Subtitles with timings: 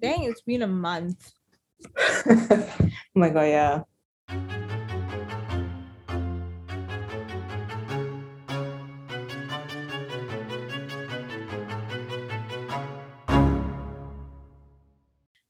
[0.00, 1.32] Dang, it's been a month.
[1.98, 2.70] oh
[3.14, 3.82] my god, yeah.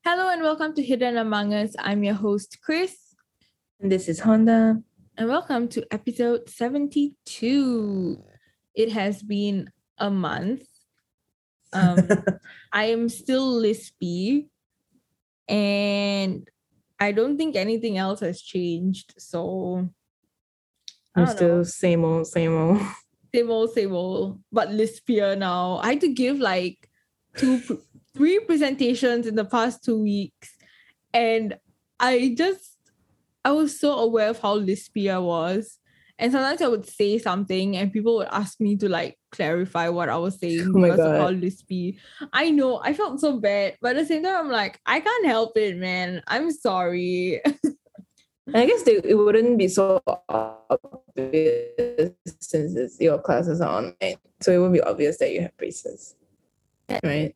[0.04, 1.74] Hello and welcome to Hidden Among Us.
[1.78, 2.96] I'm your host, Chris,
[3.80, 4.80] And this is Honda.
[5.18, 8.22] and welcome to episode 72.
[8.74, 10.62] It has been a month.
[11.72, 12.08] Um,
[12.72, 14.48] I am still lispy,
[15.48, 16.48] and
[16.98, 19.14] I don't think anything else has changed.
[19.18, 19.88] So,
[21.14, 21.62] I'm still know.
[21.62, 22.80] same old, same old.
[23.34, 25.78] same old, same old, but lispier now.
[25.78, 26.88] I had to give like
[27.36, 27.60] two,
[28.14, 30.56] three presentations in the past two weeks,
[31.12, 31.56] and
[31.98, 32.78] I just,
[33.44, 35.78] I was so aware of how lispy I was.
[36.18, 40.08] And sometimes I would say something, and people would ask me to like clarify what
[40.08, 41.40] I was saying Oh because of how God.
[41.40, 41.98] lispy.
[42.32, 45.26] I know I felt so bad, but at the same time, I'm like, I can't
[45.26, 46.22] help it, man.
[46.26, 47.42] I'm sorry.
[48.46, 54.18] And I guess they, it wouldn't be so obvious since your classes are online.
[54.40, 56.14] So it won't be obvious that you have braces.
[57.02, 57.34] Right?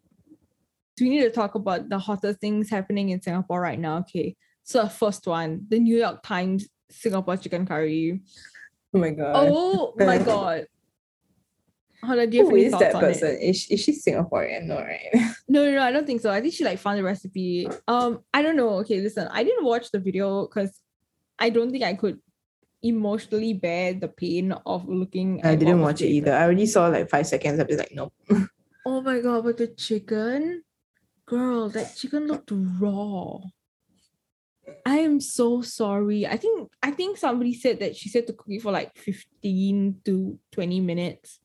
[0.96, 3.98] So we need to talk about the hottest things happening in Singapore right now.
[3.98, 4.36] Okay.
[4.62, 8.20] So first one, the New York Times Singapore chicken curry.
[8.92, 9.48] Oh my god.
[9.50, 10.66] Oh my god.
[12.02, 13.36] Hold on, do you have Who is that person?
[13.40, 14.64] Is she, is she Singaporean?
[14.64, 15.10] No, right?
[15.48, 16.30] No, no, no, I don't think so.
[16.30, 17.68] I think she like found the recipe.
[17.88, 18.78] Um, I don't know.
[18.80, 20.80] Okay, listen, I didn't watch the video because
[21.38, 22.20] I don't think I could
[22.82, 26.32] emotionally bear the pain of looking I didn't watch it either.
[26.32, 27.58] I already saw like five seconds.
[27.60, 28.12] I was like, no.
[28.86, 30.62] Oh my god, but the chicken,
[31.26, 33.40] girl, that chicken looked raw.
[34.86, 36.26] I am so sorry.
[36.26, 40.00] I think I think somebody said that she said to cook it for like 15
[40.04, 41.40] to 20 minutes.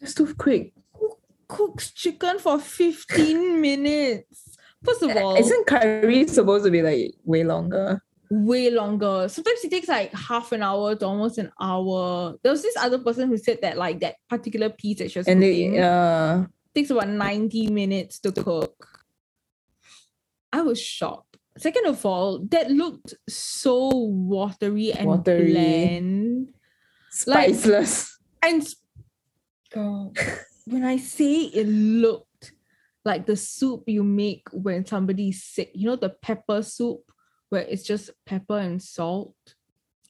[0.00, 0.72] It's too quick.
[0.94, 1.16] Who
[1.48, 4.56] cooks chicken for 15 minutes?
[4.84, 8.02] First of all, Isn't curry supposed to be like way longer?
[8.32, 9.28] way longer.
[9.28, 12.36] Sometimes it takes like half an hour to almost an hour.
[12.42, 15.26] There was this other person who said that like that particular piece that she was
[15.26, 18.86] And cooking they, uh, takes about 90 minutes to cook.
[20.52, 21.29] I was shocked.
[21.60, 25.52] Second of all, that looked so watery and Watery.
[25.52, 26.48] bland.
[27.26, 28.10] Like- spiceless.
[28.42, 28.76] And s-
[29.70, 30.14] girl,
[30.64, 32.52] when I say it looked
[33.04, 37.00] like the soup you make when somebody's sick, you know, the pepper soup
[37.50, 39.34] where it's just pepper and salt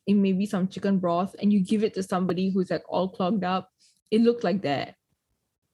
[0.07, 3.43] in maybe some chicken broth, and you give it to somebody who's like all clogged
[3.45, 3.71] up.
[4.11, 4.95] It looked like that.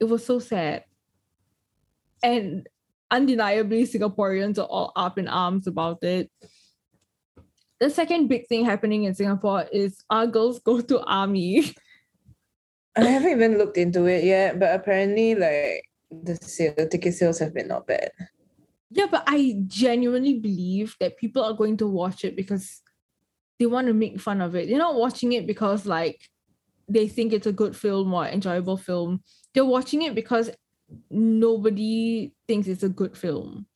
[0.01, 0.85] It was so sad.
[2.23, 2.67] And
[3.11, 6.31] undeniably, Singaporeans are all up in arms about it.
[7.79, 11.75] The second big thing happening in Singapore is our girls go to army.
[12.97, 17.39] I haven't even looked into it yet, but apparently, like the sale, the ticket sales
[17.39, 18.11] have been not bad.
[18.91, 22.81] Yeah, but I genuinely believe that people are going to watch it because
[23.59, 24.69] they want to make fun of it.
[24.69, 26.21] They're not watching it because like
[26.89, 29.23] they think it's a good film or enjoyable film.
[29.53, 30.51] They're watching it because
[31.11, 33.67] nobody thinks it's a good film.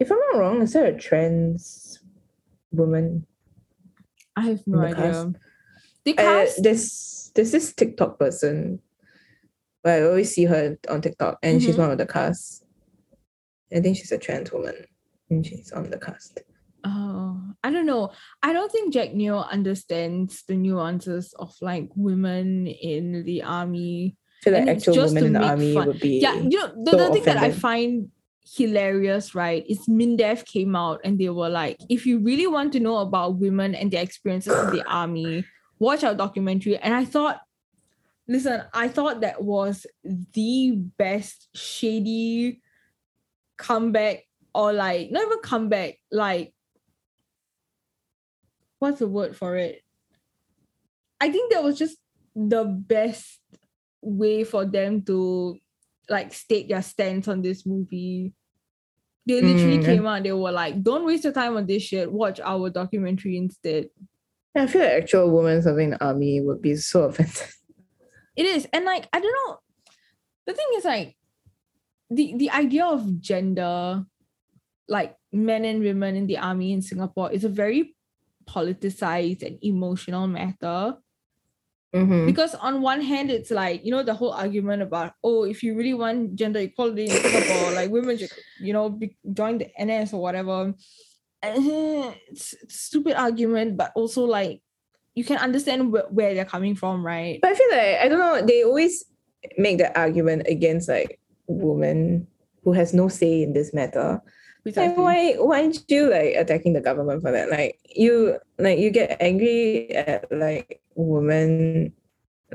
[0.00, 2.00] If I'm not wrong, is there a trans
[2.72, 3.26] woman?
[4.36, 4.96] I have no the idea.
[4.96, 5.28] cast?
[6.04, 8.80] They Uh, cast there's there's this TikTok person.
[9.82, 11.78] But I always see her on TikTok, and she's Mhm.
[11.78, 12.64] one of the cast.
[13.74, 14.86] I think she's a trans woman,
[15.30, 16.38] and she's on the cast.
[16.84, 18.10] Oh, I don't know.
[18.42, 24.16] I don't think Jack Neo understands the nuances of like women in the army.
[24.42, 25.86] Feel like And actual just women to in the make army fun.
[25.86, 28.10] would be Yeah, you know, the, so the thing that I find
[28.44, 32.80] hilarious, right, is MINDEF came out and they were like, if you really want to
[32.80, 35.44] know about women and their experiences in the army,
[35.78, 36.76] watch our documentary.
[36.76, 37.40] And I thought,
[38.26, 42.60] listen, I thought that was the best shady
[43.56, 44.24] comeback
[44.54, 46.52] or like not even comeback, like
[48.80, 49.82] what's the word for it?
[51.20, 51.96] I think that was just
[52.34, 53.38] the best
[54.02, 55.56] way for them to
[56.08, 58.34] like state their stance on this movie.
[59.24, 59.84] They literally Mm.
[59.84, 63.36] came out, they were like, don't waste your time on this shit, watch our documentary
[63.38, 63.88] instead.
[64.54, 67.34] I feel like actual women serving in the army would be so offended.
[68.36, 68.66] It is.
[68.72, 69.58] And like, I don't know.
[70.46, 71.16] The thing is like
[72.10, 74.04] the the idea of gender,
[74.88, 77.94] like men and women in the army in Singapore, is a very
[78.44, 80.96] politicized and emotional matter.
[81.94, 82.24] Mhm.
[82.26, 85.76] Because on one hand, it's like, you know, the whole argument about, oh, if you
[85.76, 90.14] really want gender equality in Singapore, like women should, you know, be, join the NS
[90.14, 90.72] or whatever.
[91.42, 94.62] And it's, stupid argument, but also like
[95.14, 97.40] you can understand wh- where they're coming from, right?
[97.42, 98.46] But I feel like I don't know.
[98.46, 99.04] They always
[99.58, 102.26] make the argument against like women
[102.64, 104.22] who has no say in this matter.
[104.62, 105.02] Precisely.
[105.02, 107.50] why why aren't you like attacking the government for that?
[107.50, 111.92] Like you like you get angry at like women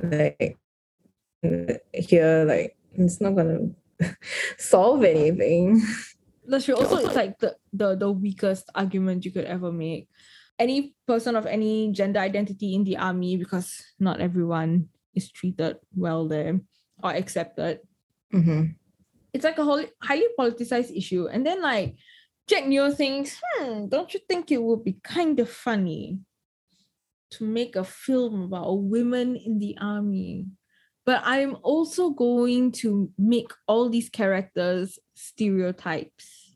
[0.01, 0.57] like
[1.93, 3.69] here like it's not gonna
[4.57, 5.81] solve anything.
[6.45, 6.75] That's true.
[6.75, 10.07] Also, it's like the, the the weakest argument you could ever make.
[10.57, 16.27] Any person of any gender identity in the army, because not everyone is treated well
[16.27, 16.61] there
[17.03, 17.81] or accepted.
[18.33, 18.73] Mm-hmm.
[19.33, 21.27] It's like a whole highly politicized issue.
[21.27, 21.95] And then like
[22.47, 26.19] Jack Neo thinks, hmm, don't you think it would be kind of funny
[27.31, 30.45] to make a film about women in the army?
[31.05, 36.55] But I'm also going to make all these characters stereotypes.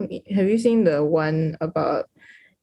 [0.00, 2.08] Have you seen the one about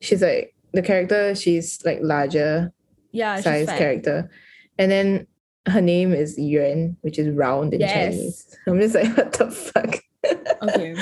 [0.01, 2.72] she's like the character she's like larger
[3.12, 4.30] Yeah, size character.
[4.78, 5.28] And then
[5.68, 8.16] her name is Yuan, which is round in Yes.
[8.16, 8.57] Chinese.
[8.68, 10.00] I'm just like, what the fuck?
[10.63, 10.95] Okay.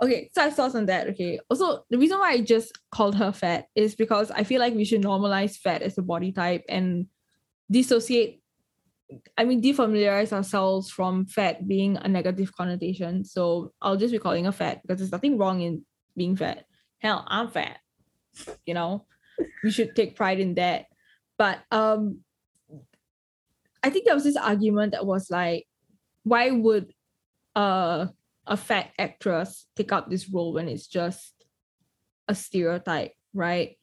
[0.00, 1.08] Okay, so I thoughts on that.
[1.08, 1.40] Okay.
[1.50, 4.84] Also, the reason why I just called her fat is because I feel like we
[4.84, 7.06] should normalize fat as a body type and
[7.70, 8.40] dissociate,
[9.36, 13.24] I mean, defamiliarize ourselves from fat being a negative connotation.
[13.24, 15.84] So I'll just be calling her fat because there's nothing wrong in
[16.16, 16.66] being fat.
[16.98, 17.78] Hell, I'm fat.
[18.66, 19.04] You know,
[19.64, 20.86] we should take pride in that.
[21.38, 22.20] But um,
[23.82, 25.66] I think there was this argument that was like,
[26.22, 26.92] why would
[27.56, 28.06] uh
[28.48, 31.34] a fat actress take up this role when it's just
[32.26, 33.76] a stereotype, right?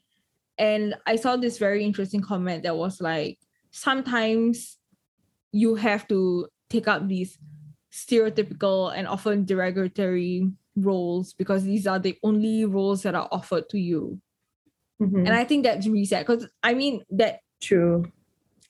[0.57, 3.39] And I saw this very interesting comment that was like,
[3.71, 4.77] sometimes
[5.51, 7.38] you have to take up these
[7.91, 13.79] stereotypical and often derogatory roles because these are the only roles that are offered to
[13.79, 14.19] you.
[15.01, 15.27] Mhm.
[15.27, 18.12] And I think that's reset because I mean that True.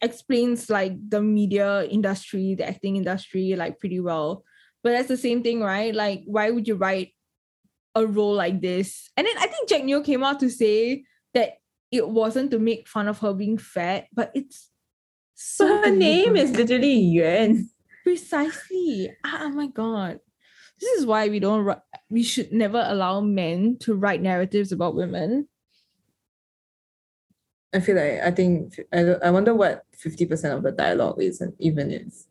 [0.02, 4.44] explains like the media industry, the acting industry, like pretty well.
[4.86, 5.96] But that's the same thing, right?
[5.96, 7.14] Like, why would you write
[7.96, 9.10] a role like this?
[9.18, 11.54] And then I think Jack Neo came out to say that
[11.90, 14.70] it wasn't to make fun of her being fat, but it's
[15.34, 17.68] So her name is literally Yuan.
[18.04, 19.10] precisely.
[19.26, 20.20] Ah, oh my god.
[20.80, 21.66] This is why we don't
[22.12, 25.48] we should never allow men to write narratives about women.
[27.74, 31.54] I feel like I think I, I wonder what 50% of the dialogue is and
[31.58, 32.28] even is.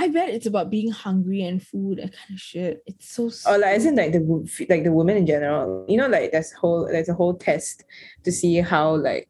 [0.00, 2.82] I bet it's about being hungry and food and kind of shit.
[2.86, 5.84] It's so Or like, isn't like the like the women in general.
[5.88, 7.84] You know, like there's whole there's a whole test
[8.22, 9.28] to see how like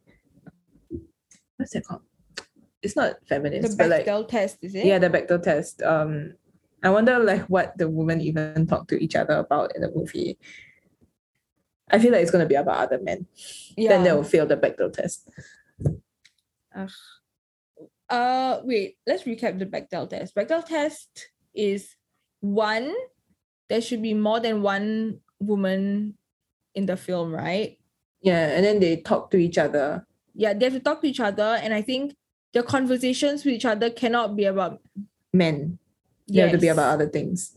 [1.57, 2.03] what's that called?
[2.83, 4.85] It's not the feminist, but like Bechdel test, is it?
[4.85, 5.83] yeah, the Bechdel test.
[5.83, 6.35] Um,
[6.83, 10.39] I wonder like what the women even talk to each other about in the movie.
[11.91, 13.27] I feel like it's gonna be about other men.
[13.77, 13.89] Yeah.
[13.89, 15.29] Then they'll fail the Bechdel test.
[16.77, 16.91] Ugh.
[18.09, 18.97] Uh, wait.
[19.07, 20.35] Let's recap the Bechdel test.
[20.35, 21.95] Bechdel test is
[22.41, 22.95] one.
[23.69, 26.15] There should be more than one woman
[26.75, 27.79] in the film, right?
[28.23, 30.07] Yeah, and then they talk to each other.
[30.35, 32.15] Yeah, they have to talk to each other, and I think
[32.53, 34.81] their conversations with each other cannot be about.
[35.33, 35.79] Men.
[36.27, 37.57] They have to be about other things.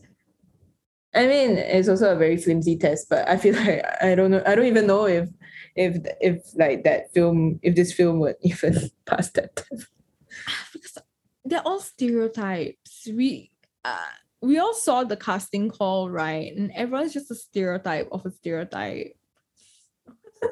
[1.14, 4.42] I mean, it's also a very flimsy test, but I feel like I don't know.
[4.46, 5.28] I don't even know if,
[5.76, 9.86] if if like that film, if this film would even pass that test.
[10.72, 10.98] because
[11.44, 13.08] they're all stereotypes.
[13.08, 13.50] We
[13.84, 13.96] uh,
[14.40, 16.54] we all saw the casting call, right?
[16.54, 19.16] And everyone's just a stereotype of a stereotype.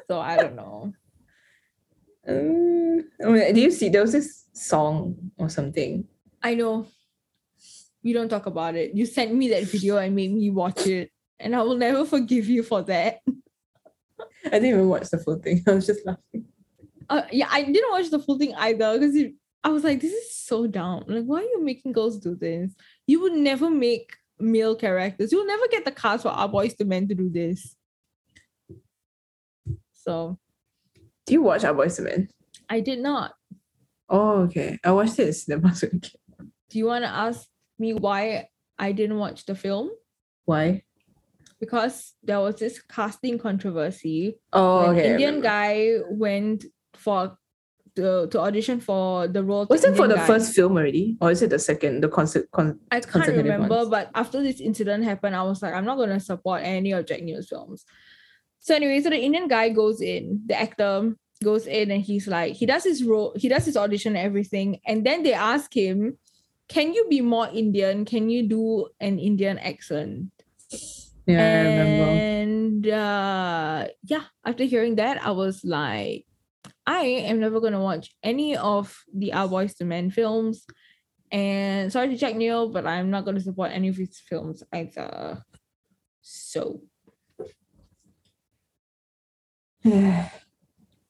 [0.07, 0.93] So I don't know.
[2.27, 6.07] Um, I mean, do you see there was this song or something?
[6.41, 6.87] I know.
[8.03, 8.95] We don't talk about it.
[8.95, 11.11] You sent me that video and made me watch it.
[11.39, 13.19] And I will never forgive you for that.
[14.45, 15.63] I didn't even watch the full thing.
[15.67, 16.45] I was just laughing.
[17.09, 19.15] Uh, yeah, I didn't watch the full thing either because
[19.63, 21.03] I was like, this is so dumb.
[21.07, 22.73] Like, why are you making girls do this?
[23.05, 25.31] You would never make male characters.
[25.31, 27.75] You'll never get the cast for our boys to men to do this.
[29.93, 30.39] So
[31.27, 32.27] Do you watch Our Boys to Men?
[32.69, 33.33] I did not.
[34.09, 34.79] Oh, okay.
[34.83, 35.75] I watched it in cinema.
[35.81, 36.09] so okay.
[36.69, 38.47] Do you want to ask me why
[38.79, 39.91] I didn't watch the film?
[40.45, 40.83] Why?
[41.59, 45.09] Because there was this casting controversy Oh, when okay.
[45.09, 45.47] I Indian remember.
[45.47, 46.65] guy went
[46.95, 47.37] for
[47.95, 49.65] the to audition for the role.
[49.69, 50.27] Was it for the guy.
[50.27, 52.01] first film already, or is it the second?
[52.01, 52.49] The concert.
[52.51, 53.89] Con- I can't remember, ones?
[53.89, 57.21] but after this incident happened, I was like, I'm not gonna support any of Jack
[57.21, 57.85] Neo's films.
[58.59, 62.53] So anyway, so the Indian guy goes in, the actor goes in, and he's like,
[62.53, 66.17] he does his role, he does his audition and everything, and then they ask him,
[66.69, 68.05] "Can you be more Indian?
[68.05, 70.31] Can you do an Indian accent?"
[71.25, 72.11] yeah, I remember.
[72.11, 76.25] And uh, yeah, after hearing that, I was like,
[76.85, 80.65] I am never gonna watch any of the Our Boys to Men films.
[81.31, 85.43] And sorry to Jack Neo, but I'm not gonna support any of his films either.
[86.21, 86.81] So
[89.85, 90.31] I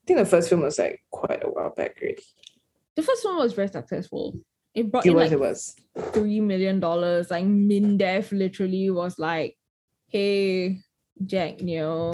[0.06, 2.24] think the first film was like quite a while back already.
[2.96, 4.40] the first one was very successful.
[4.74, 5.76] It brought It in was, like it was.
[6.14, 7.30] three million dollars.
[7.30, 9.58] Like Mindef literally was like,
[10.08, 10.80] "Hey,
[11.26, 12.12] Jack Neo,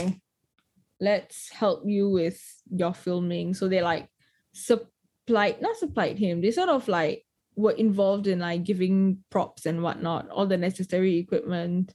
[1.00, 2.42] let's help you with
[2.76, 4.10] your filming." So they like
[4.54, 6.42] supplied, not supplied him.
[6.42, 11.18] They sort of like were involved in like giving props and whatnot, all the necessary
[11.18, 11.94] equipment.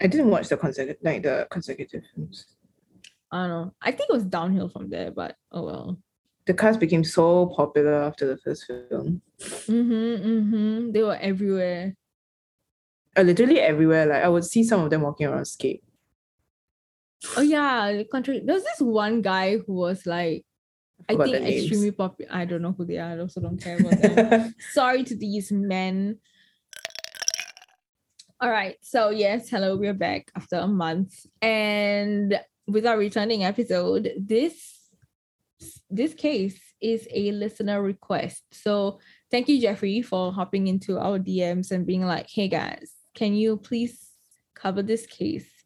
[0.00, 2.46] I didn't watch the consecutive like the consecutive films.
[3.30, 3.74] I don't know.
[3.82, 5.98] I think it was downhill from there, but oh well.
[6.46, 9.20] The cast became so popular after the first film.
[9.40, 10.92] Mm-hmm, mm-hmm.
[10.92, 11.94] They were everywhere.
[13.16, 14.06] Uh, literally everywhere.
[14.06, 15.82] Like I would see some of them walking around skate.
[17.36, 18.40] Oh yeah, the country.
[18.44, 20.44] There's this one guy who was like,
[21.08, 22.30] I think extremely popular.
[22.32, 23.12] I don't know who they are.
[23.12, 24.54] I also don't care about them.
[24.72, 26.18] Sorry to these men.
[28.40, 28.76] All right.
[28.82, 34.74] So yes, hello, we're back after a month, and with our returning episode, this
[35.90, 38.44] this case is a listener request.
[38.52, 43.34] So thank you, Jeffrey, for hopping into our DMs and being like, "Hey guys, can
[43.34, 44.10] you please
[44.54, 45.57] cover this case?"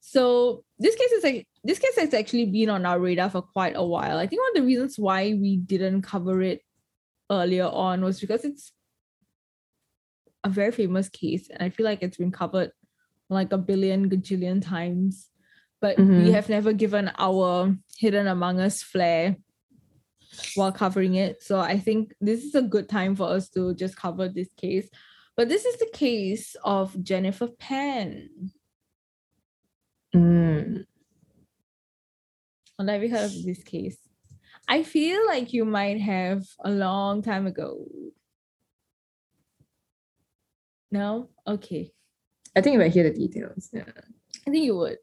[0.00, 3.74] So this case is like this case has actually been on our radar for quite
[3.76, 4.16] a while.
[4.18, 6.62] I think one of the reasons why we didn't cover it
[7.30, 8.72] earlier on was because it's
[10.44, 12.70] a very famous case, and I feel like it's been covered
[13.28, 15.28] like a billion gajillion times,
[15.80, 16.32] but we Mhm.
[16.32, 19.36] have never given our hidden among us flair
[20.54, 21.42] while covering it.
[21.42, 24.88] So I think this is a good time for us to just cover this case.
[25.36, 28.30] But this is the case of Jennifer Pan.
[30.14, 30.84] Mm.
[32.78, 33.98] Well, have you heard of this case?
[34.66, 37.86] I feel like you might have a long time ago.
[40.90, 41.28] No?
[41.46, 41.92] Okay.
[42.56, 43.84] I think if I hear the details, yeah.
[44.46, 44.96] I think you would.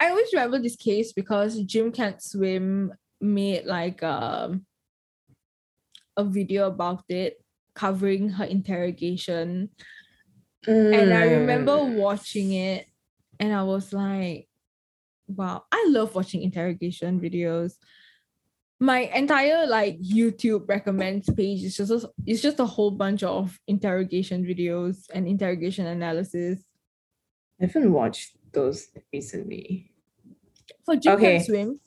[0.00, 4.66] I always remember this case because Jim Can't Swim made like um
[6.16, 7.34] a video about it
[7.74, 9.70] covering her interrogation.
[10.66, 11.96] And I remember Mm.
[11.96, 12.88] watching it
[13.40, 14.48] and I was like,
[15.28, 17.74] wow, I love watching interrogation videos.
[18.78, 23.58] My entire like YouTube recommends page is just a, it's just a whole bunch of
[23.66, 26.60] interrogation videos and interrogation analysis.
[27.60, 29.92] I haven't watched those recently.
[30.84, 31.36] For Jim Okay.
[31.38, 31.80] Can Swim,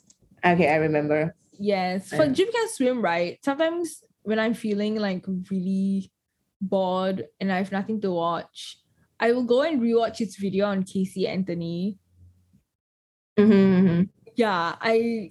[0.44, 1.36] Okay, I remember.
[1.54, 2.10] yes.
[2.10, 2.32] For Yeah.
[2.34, 3.38] Jim Can Swim, right?
[3.46, 6.12] Sometimes when I'm feeling like really
[6.60, 8.80] bored and I have nothing to watch,
[9.20, 11.98] I will go and rewatch his video on Casey Anthony.
[13.38, 14.04] Mm-hmm,
[14.36, 15.30] yeah, I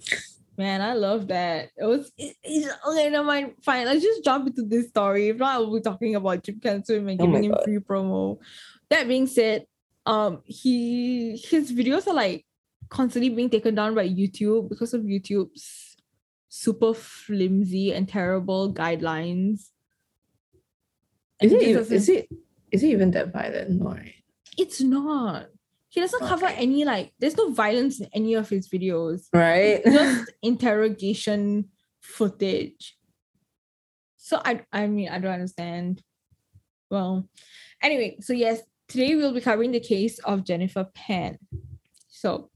[0.57, 1.69] man, I love that.
[1.77, 3.53] It was it, it's okay, never mind.
[3.63, 5.29] Fine, let's just jump into this story.
[5.29, 7.63] If not, I will be talking about Jim Can Swim and Oh giving him God.
[7.63, 8.39] free promo.
[8.89, 9.65] That being said,
[10.05, 12.45] um, he his videos are like
[12.89, 15.95] constantly being taken down by YouTube because of YouTube's
[16.47, 19.69] super flimsy and terrible guidelines.
[21.41, 22.27] Is And it, he even, doesn't- is it
[22.71, 23.81] is it even that violent?
[23.81, 24.13] No, right?
[24.57, 25.47] It's not.
[25.89, 27.13] He doesn't cover any like.
[27.19, 29.23] There's no violence in any of his videos.
[29.33, 29.83] Right?
[29.83, 32.95] just interrogation footage.
[34.17, 36.03] So I I mean I don't understand.
[36.91, 37.27] Well,
[37.81, 41.39] anyway, so yes, today we'll be covering the case of Jennifer Pan.
[42.07, 42.49] So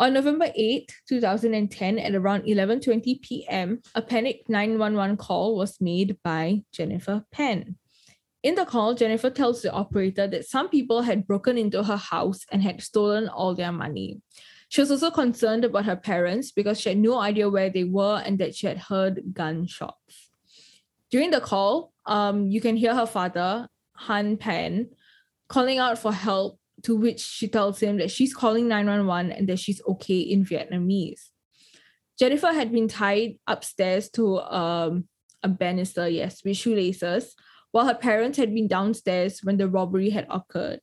[0.00, 6.62] on November 8, 2010, at around 11:20 p.m., a panic 911 call was made by
[6.72, 7.76] Jennifer Pan.
[8.42, 12.46] In the call, Jennifer tells the operator that some people had broken into her house
[12.50, 14.20] and had stolen all their money.
[14.70, 18.22] She was also concerned about her parents because she had no idea where they were
[18.24, 20.30] and that she had heard gunshots.
[21.10, 24.88] During the call, um, you can hear her father, Han Pan,
[25.48, 29.58] calling out for help, to which she tells him that she's calling 911 and that
[29.58, 31.28] she's okay in Vietnamese.
[32.18, 35.08] Jennifer had been tied upstairs to um,
[35.42, 37.34] a banister, yes, with shoelaces,
[37.72, 40.80] while her parents had been downstairs when the robbery had occurred.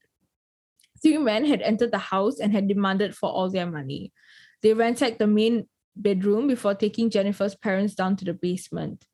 [1.02, 4.14] Three men had entered the house and had demanded for all their money.
[4.62, 9.06] They ransacked the main bedroom before taking Jennifer's parents down to the basement.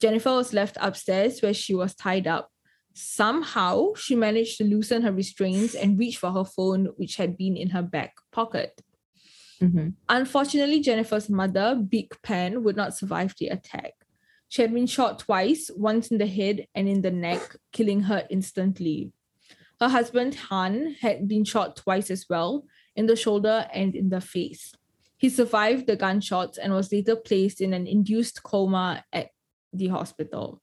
[0.00, 2.50] Jennifer was left upstairs where she was tied up.
[2.94, 7.56] Somehow, she managed to loosen her restraints and reach for her phone, which had been
[7.56, 8.82] in her back pocket.
[9.60, 9.94] Mhm.
[10.08, 13.92] Unfortunately, Jennifer's mother, Big Pan, would not survive the attack.
[14.52, 18.26] She had been shot twice, once in the head and in the neck, killing her
[18.28, 19.10] instantly.
[19.80, 24.20] Her husband, Han, had been shot twice as well, in the shoulder and in the
[24.20, 24.74] face.
[25.16, 29.28] He survived the gunshots and was later placed in an induced coma at
[29.72, 30.60] the hospital.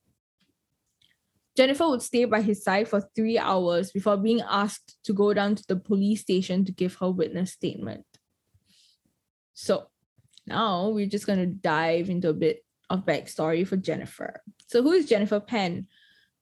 [1.58, 5.56] Jennifer would stay by his side for three hours before being asked to go down
[5.56, 8.06] to the police station to give her witness statement.
[9.56, 9.88] So
[10.46, 14.42] now we're just going to dive into a bit of backstory for Jennifer.
[14.68, 15.88] So, who is Jennifer Pan?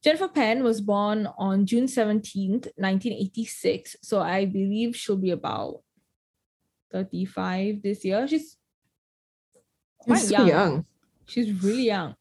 [0.04, 3.96] Jennifer Pan was born on June 17th, 1986.
[4.02, 5.82] So, I believe she'll be about
[6.92, 8.28] 35 this year.
[8.28, 8.58] She's
[9.98, 10.48] quite She's young.
[10.48, 10.86] young.
[11.26, 12.16] She's really young.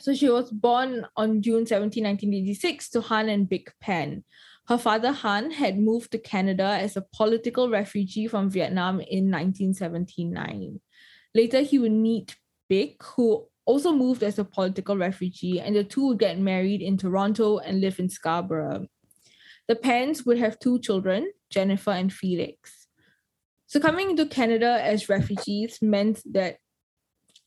[0.00, 4.24] So she was born on June 17, 1986 to Han and Big Pan.
[4.66, 10.80] Her father Han had moved to Canada as a political refugee from Vietnam in 1979.
[11.34, 12.36] Later, he would meet
[12.70, 16.96] Big, who also moved as a political refugee, and the two would get married in
[16.96, 18.86] Toronto and live in Scarborough.
[19.68, 22.86] The Pans would have two children, Jennifer and Felix.
[23.66, 26.56] So coming into Canada as refugees meant that,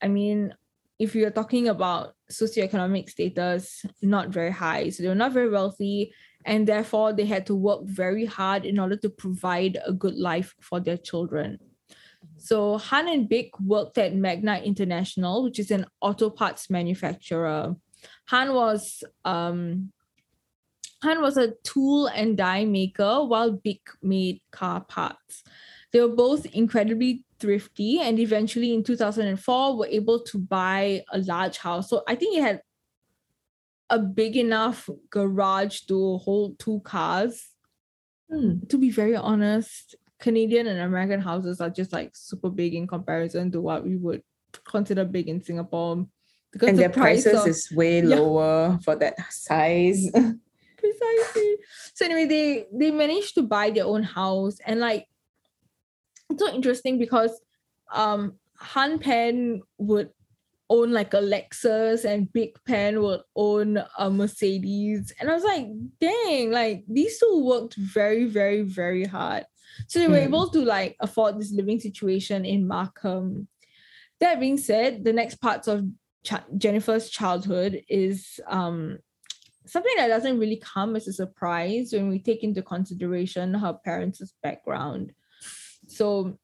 [0.01, 0.53] I mean,
[0.99, 4.89] if you're talking about socioeconomic status, not very high.
[4.89, 6.13] So they were not very wealthy,
[6.45, 10.53] and therefore they had to work very hard in order to provide a good life
[10.61, 11.59] for their children.
[12.37, 17.75] So Han and Big worked at Magna International, which is an auto parts manufacturer.
[18.27, 19.91] Han was um,
[21.03, 25.43] Han was a tool and die maker, while Big made car parts.
[25.91, 31.57] They were both incredibly thrifty and eventually in 2004 were able to buy a large
[31.57, 31.89] house.
[31.89, 32.61] So I think it had
[33.89, 37.49] a big enough garage to hold two cars.
[38.31, 38.59] Hmm.
[38.69, 43.51] To be very honest, Canadian and American houses are just like super big in comparison
[43.51, 44.21] to what we would
[44.65, 46.07] consider big in Singapore.
[46.51, 48.15] Because And the their price prices of- is way Yeah.
[48.19, 50.01] lower for that size.
[50.83, 51.51] precisely.
[51.93, 55.07] So anyway, they they managed to buy their own house and like
[56.29, 57.31] it's so interesting because
[57.91, 58.21] um
[58.73, 60.09] Han Pan would
[60.69, 65.13] own like a Lexus and Big Pan would own a Mercedes.
[65.19, 65.67] And I was like,
[65.99, 69.45] dang, like these two worked very, very, very hard.
[69.87, 70.27] So they were Hmm.
[70.33, 73.47] able to like afford this living situation in Markham.
[74.19, 75.85] That being said, the next parts of
[76.25, 78.99] Ch- Jennifer's childhood is um
[79.65, 84.33] something that doesn't really come as a surprise when we take into consideration her parents'
[84.43, 85.13] background.
[85.87, 86.37] So,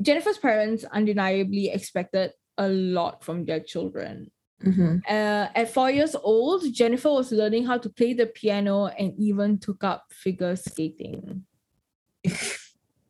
[0.00, 4.30] Jennifer's parents undeniably expected a lot from their children.
[4.62, 5.02] Mhm.
[5.06, 9.58] Uh, at four years old, Jennifer was learning how to play the piano and even
[9.58, 11.46] took up figure skating.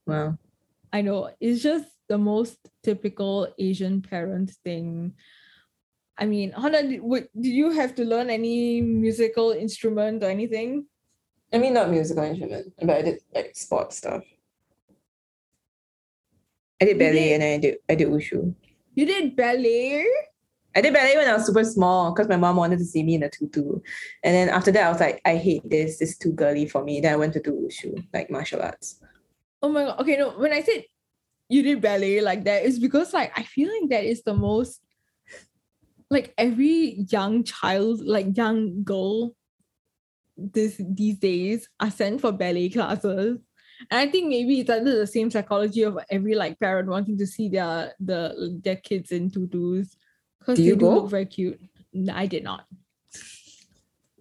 [0.09, 0.39] Wow.
[0.91, 5.13] I know it's just the most typical Asian parent thing.
[6.17, 10.87] I mean, Hana, did, would, did you have to learn any musical instrument or anything?
[11.53, 14.25] I mean, not musical instrument, but I did like sports stuff.
[16.81, 17.33] I did ballet did?
[17.35, 18.55] and I did I did wushu.
[18.95, 20.07] You did ballet?
[20.77, 23.15] I did ballet when I was super small because my mom wanted to see me
[23.15, 23.81] in a tutu.
[24.23, 25.99] And then after that, I was like, I hate this.
[25.99, 27.01] This is too girly for me.
[27.01, 29.01] Then I went to do wushu, like martial arts.
[29.63, 30.01] Oh my god.
[30.01, 30.85] Okay, no, when I said
[31.49, 34.81] you did ballet like that, it's because like I feel like that is the most
[36.11, 39.35] like every young child, like young girl
[40.37, 43.39] this these days are sent for ballet classes.
[43.91, 47.27] And I think maybe it's under the same psychology of every like parent wanting to
[47.27, 49.97] see their the their kids in tutus.
[50.49, 50.95] Because Do they you do go?
[50.95, 51.61] look very cute.
[52.11, 52.65] I did not.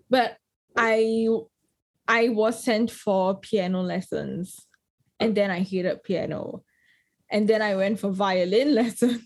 [0.10, 0.36] But
[0.76, 1.26] I
[2.06, 4.60] I was sent for piano lessons
[5.22, 6.64] and then I hated piano.
[7.32, 9.24] And then I went for violin lessons.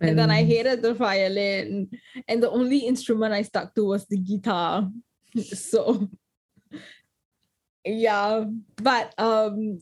[0.00, 1.90] and then I hated the violin.
[2.28, 4.88] And the only instrument I stuck to was the guitar.
[5.42, 6.08] so
[7.84, 8.44] yeah.
[8.76, 9.80] But um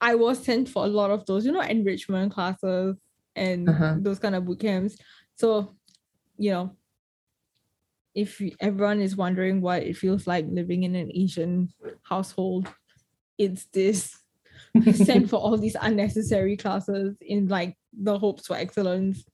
[0.00, 2.96] I was sent for a lot of those, you know, enrichment classes
[3.36, 3.94] and Uh-huh.
[4.00, 4.96] those kind of boot camps.
[5.38, 5.76] So,
[6.36, 6.76] you know,
[8.14, 11.68] if everyone is wondering what it feels like living in an Asian
[12.02, 12.66] household,
[13.38, 14.18] it's this
[14.92, 19.24] sent for all these unnecessary classes in like the hopes for excellence.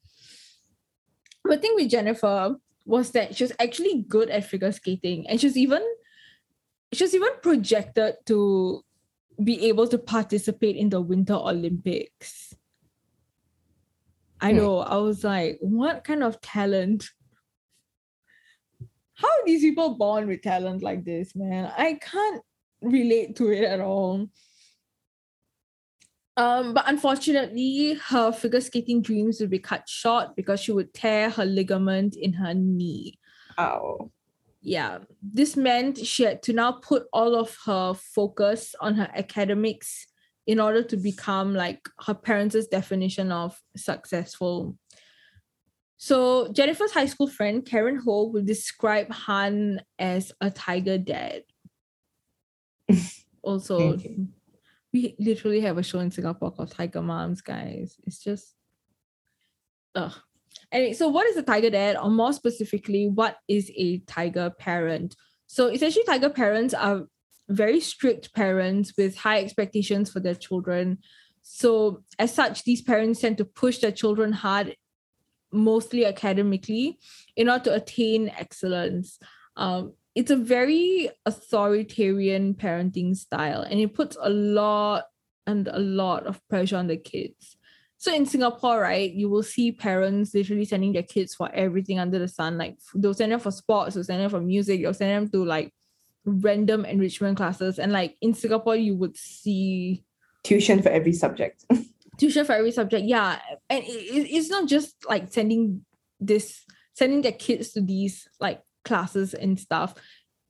[1.45, 5.47] The thing with Jennifer was that she was actually good at figure skating, and she
[5.47, 5.83] was even
[6.93, 8.85] she was even projected to
[9.43, 12.55] be able to participate in the Winter Olympics.
[14.45, 14.59] I Hmm.
[14.59, 14.79] know.
[14.79, 17.09] I was like, what kind of talent?
[19.15, 21.73] How are these people born with talent like this, man?
[21.79, 22.43] I can't
[22.83, 24.29] relate to it at all.
[26.37, 31.31] Um, but unfortunately, her figure skating dreams would be cut short because she would tear
[31.31, 33.19] her ligament in her knee.
[33.59, 34.11] Ow.
[34.61, 40.07] Yeah, this meant she had to now put all of her focus on her academics
[40.47, 44.77] in order to become like her parents' definition of successful.
[45.97, 51.45] So Jennifer's high school friend Karen Ho will describe Han as a tiger dad.
[53.43, 53.99] also,
[54.93, 57.97] we literally have a show in Singapore called Tiger Moms, guys.
[58.07, 58.55] It's just
[59.95, 60.13] ugh.
[60.71, 65.17] Anyway, so what is a tiger dad, or more specifically, what is a tiger parent?
[65.47, 67.07] So essentially, tiger parents are
[67.49, 70.99] very strict parents with high expectations for their children.
[71.43, 74.77] So, as such, these parents tend to push their children hard,
[75.53, 76.99] mostly academically,
[77.37, 79.19] in order to attain excellence.
[79.57, 85.05] Um, it's a very authoritarian parenting style, and it puts a lot
[85.47, 87.57] and a lot of pressure on the kids.
[87.99, 92.19] So in Singapore, right, you will see parents literally sending their kids for everything under
[92.19, 92.59] the sun.
[92.59, 95.45] Like they'll send them for sports, they'll send them for music, they'll send them to
[95.45, 95.73] like
[96.25, 97.79] random enrichment classes.
[97.79, 100.05] And like in Singapore, you would see
[100.43, 101.65] Tuition for every subject.
[102.19, 103.07] tuition for every subject.
[103.07, 103.41] Yeah.
[103.71, 105.85] And it, it- it's not just like sending
[106.21, 109.95] this, sending their kids to these like classes and stuff.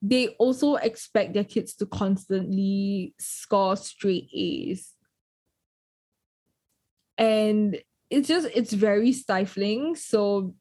[0.02, 4.92] They also expect their kids to constantly score straight A's.
[7.16, 7.78] And
[8.10, 9.96] it's just, it's very stifling.
[9.96, 10.54] So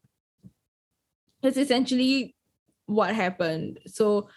[1.41, 2.35] it's essentially
[2.85, 3.79] what happened.
[3.87, 4.29] So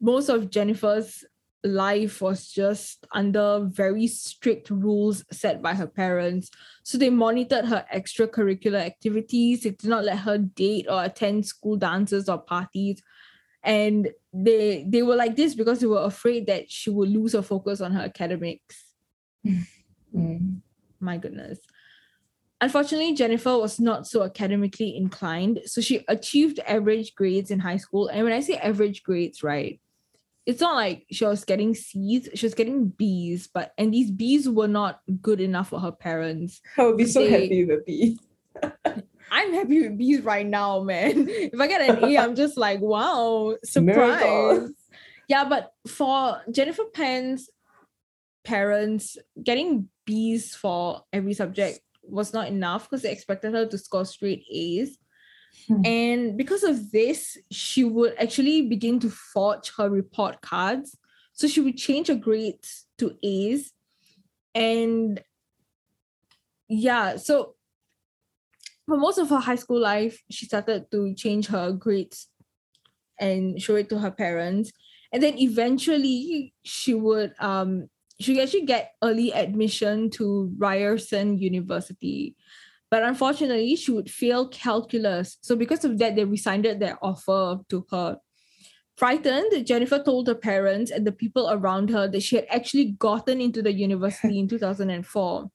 [0.00, 1.24] most of Jennifer's
[1.64, 6.50] life was just under very strict rules set by her parents.
[6.82, 9.62] So they monitored her extracurricular activities.
[9.62, 13.02] They did not let her date or attend school dances or parties.
[13.62, 17.42] And they they were like this because they were afraid that she would lose her
[17.42, 18.84] focus on her academics.
[20.14, 20.60] Mm.
[21.00, 21.58] My goodness.
[22.64, 25.60] Unfortunately, Jennifer was not so academically inclined.
[25.66, 28.08] So she achieved average grades in high school.
[28.08, 29.78] And when I say average grades, right,
[30.46, 34.48] it's not like she was getting C's, she was getting B's, but and these B's
[34.48, 36.62] were not good enough for her parents.
[36.78, 38.18] I would be so They- happy with B.
[39.30, 41.28] I'm happy with B's right now, man.
[41.28, 44.20] If I get an A, I'm just like, wow, surprise.
[44.22, 44.70] Miracle.
[45.28, 47.50] Yeah, but for Jennifer Pan's
[48.42, 54.04] parents, getting B's for every subject was not enough because they expected her to score
[54.04, 54.98] straight A's.
[55.68, 55.84] Hmm.
[55.84, 60.96] And because of this, she would actually begin to forge her report cards.
[61.32, 63.72] So she would change her grades to A's.
[64.54, 65.22] And
[66.68, 67.54] yeah, so
[68.86, 72.28] for most of her high school life, she started to change her grades
[73.18, 74.72] and show it to her parents.
[75.12, 77.88] And then eventually she would um
[78.20, 82.36] she actually get early admission to Ryerson University.
[82.90, 85.38] But unfortunately, she would fail calculus.
[85.42, 88.18] So because of that, they rescinded their offer to her.
[88.96, 93.40] Frightened, Jennifer told her parents and the people around her that she had actually gotten
[93.40, 95.50] into the university in 2004.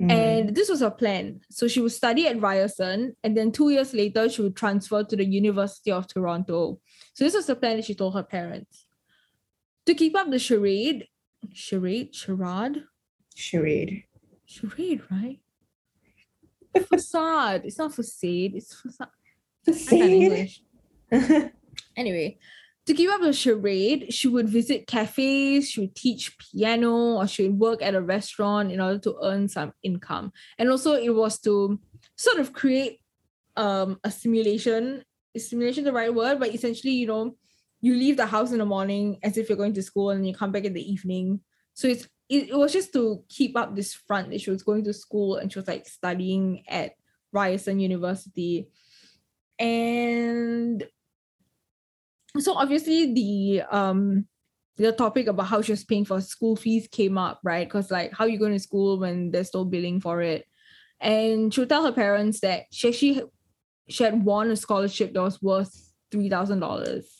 [0.00, 0.10] Mm.
[0.10, 1.40] And this was her plan.
[1.50, 5.16] So she would study at Ryerson, and then two years later, she would transfer to
[5.16, 6.80] the University of Toronto.
[7.12, 8.86] So this was the plan that she told her parents.
[9.84, 11.06] To keep up the charade,
[11.52, 12.84] charade, charade,
[13.34, 14.04] charade.
[14.46, 15.40] charade, right?
[16.88, 17.62] facade.
[17.64, 18.52] It's not facade.
[18.54, 19.08] It's facade.
[19.64, 20.22] The I'm bad same.
[20.22, 20.62] English.
[21.96, 22.38] Anyway,
[22.86, 27.48] to keep up the charade, she would visit cafes, she would teach piano, or she
[27.48, 30.32] would work at a restaurant in order to earn some income.
[30.58, 31.78] And also, it was to
[32.16, 33.00] sort of create
[33.56, 35.04] um, a simulation.
[35.34, 36.40] Is simulation the right word?
[36.40, 37.36] But essentially, you know,
[37.80, 40.34] you leave the house in the morning as if you're going to school and you
[40.34, 41.40] come back in the evening.
[41.74, 44.84] So it's it, it was just to keep up this front that she was going
[44.84, 46.92] to school and she was like studying at
[47.32, 48.68] Ryerson University.
[49.58, 50.84] And
[52.38, 54.26] so obviously the um
[54.76, 57.66] the topic about how she was paying for school fees came up, right?
[57.66, 60.46] Because like how you going to school when there's no billing for it?
[61.00, 63.22] And she would tell her parents that she actually
[63.88, 67.19] she had won a scholarship that was worth three thousand dollars.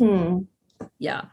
[0.00, 0.38] Hmm.
[0.98, 1.24] Yeah.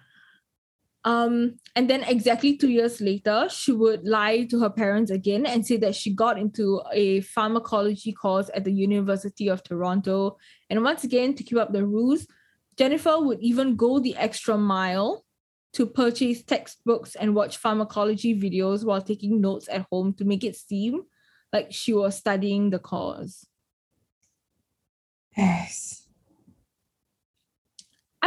[1.06, 5.66] Um, and then exactly two years later, she would lie to her parents again and
[5.66, 10.38] say that she got into a pharmacology course at the University of Toronto.
[10.70, 12.28] And once again, to keep up the rules,
[12.78, 15.24] Jennifer would even go the extra mile
[15.74, 20.58] to purchase textbooks and watch pharmacology videos while taking notes at home to make it
[20.58, 21.04] seem
[21.54, 23.46] like she was studying the course.
[25.38, 26.07] Yes.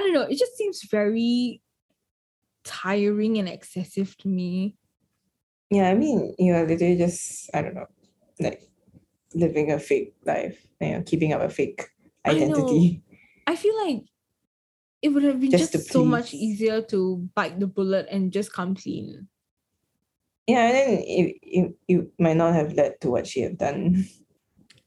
[0.00, 1.60] I don't know, it just seems very
[2.64, 4.74] tiring and excessive to me.
[5.68, 7.86] Yeah, I mean, you are literally just, I don't know,
[8.40, 8.62] like
[9.34, 11.84] living a fake life, you know, keeping up a fake
[12.24, 12.46] I know.
[12.48, 13.02] identity.
[13.46, 14.04] I feel like
[15.02, 18.54] it would have been Just just, so much easier to bite the bullet and just
[18.54, 19.28] come clean.
[20.46, 24.06] Yeah, and then it, it, it might not have led to what she have done.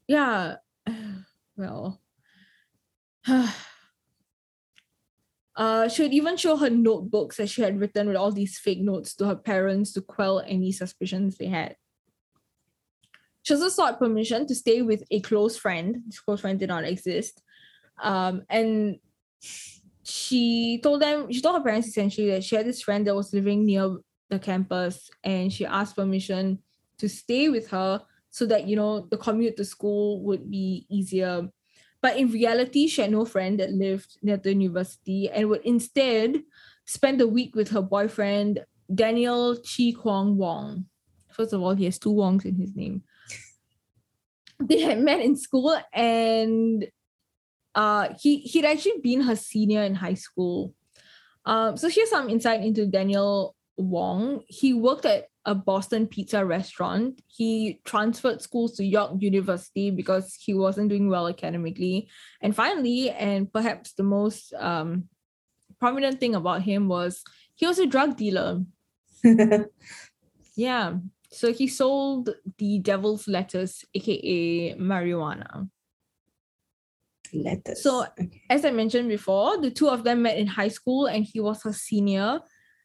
[0.08, 0.56] yeah,
[1.56, 2.02] well,
[5.56, 8.80] uh, she would even show her notebooks that she had written with all these fake
[8.80, 11.76] notes to her parents to quell any suspicions they had.
[13.42, 16.02] She also sought permission to stay with a close friend.
[16.06, 17.42] This close friend did not exist.
[18.02, 18.98] Um, and
[20.02, 23.32] she told them, she told her parents essentially that she had this friend that was
[23.32, 23.98] living near
[24.30, 26.58] the campus and she asked permission
[26.98, 31.48] to stay with her so that, you know, the commute to school would be easier.
[32.04, 36.42] But in reality, she had no friend that lived near the university and would instead
[36.84, 38.62] spend the week with her boyfriend,
[38.94, 40.84] Daniel Chi Kwong Wong.
[41.32, 43.04] First of all, he has two Wongs in his name
[44.60, 46.86] they had met in school and
[47.74, 50.74] uh he he'd actually been her senior in high school.
[51.46, 54.42] Um, so here's some insight into Daniel Wong.
[54.46, 57.20] He worked at a Boston pizza restaurant.
[57.26, 62.08] He transferred schools to York University because he wasn't doing well academically.
[62.40, 65.08] And finally, and perhaps the most um,
[65.78, 67.22] prominent thing about him was
[67.54, 68.62] he was a drug dealer.
[70.56, 70.94] yeah.
[71.30, 75.68] So he sold the devil's lettuce, aka marijuana.
[77.32, 77.82] Letters.
[77.82, 78.42] So, okay.
[78.48, 81.62] as I mentioned before, the two of them met in high school and he was
[81.64, 82.40] her senior.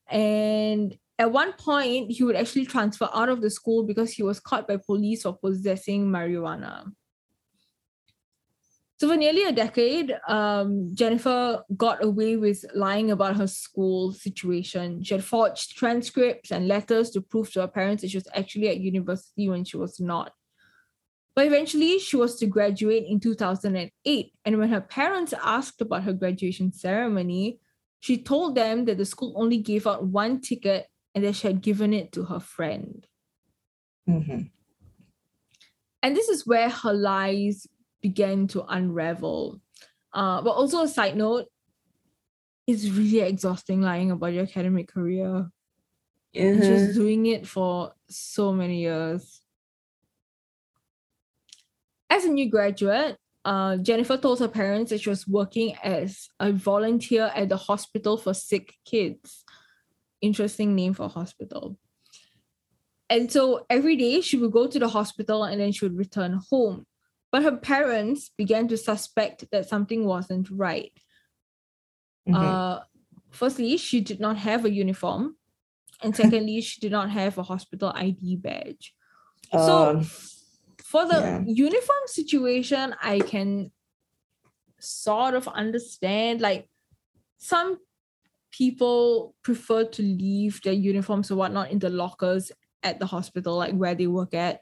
[0.09, 4.39] And at one point, he would actually transfer out of the school because he was
[4.39, 6.93] caught by police for possessing marijuana.
[8.99, 15.03] So, for nearly a decade, um, Jennifer got away with lying about her school situation.
[15.03, 18.69] She had forged transcripts and letters to prove to her parents that she was actually
[18.69, 20.31] at university when she was not.
[21.35, 24.33] But eventually, she was to graduate in 2008.
[24.45, 27.59] And when her parents asked about her graduation ceremony,
[27.99, 31.61] she told them that the school only gave out one ticket and that she had
[31.61, 33.07] given it to her friend.
[34.07, 34.51] Mhm.
[36.01, 37.67] And this is where her lies
[38.01, 39.61] began to unravel.
[40.13, 41.47] Uh, but also, a side note,
[42.65, 45.51] it's really exhausting lying about your academic career.
[46.35, 46.61] Mhm.
[46.61, 49.41] Just doing it for so many years.
[52.09, 56.51] As a new graduate, uh, Jennifer told her parents that she was working as a
[56.51, 59.43] volunteer at the hospital for sick kids.
[60.21, 61.77] Interesting name for hospital.
[63.09, 66.39] And so every day she would go to the hospital and then she would return
[66.49, 66.85] home.
[67.31, 70.93] But her parents began to suspect that something wasn't right.
[72.27, 72.35] Mhm.
[72.35, 72.83] Uh,
[73.31, 75.35] firstly, she did not have a uniform.
[76.01, 78.95] And secondly, she did not have a hospital ID badge.
[79.51, 80.03] So Um,
[80.83, 81.43] for the yeah.
[81.45, 83.71] uniform situation, I can
[84.79, 86.41] sort of understand.
[86.41, 86.69] Like
[87.37, 87.79] some
[88.51, 92.51] people prefer to leave their uniforms or whatnot in the lockers
[92.83, 94.61] at the hospital, like where they work at.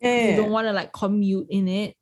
[0.00, 1.94] yeah, They don't want to like commute in it.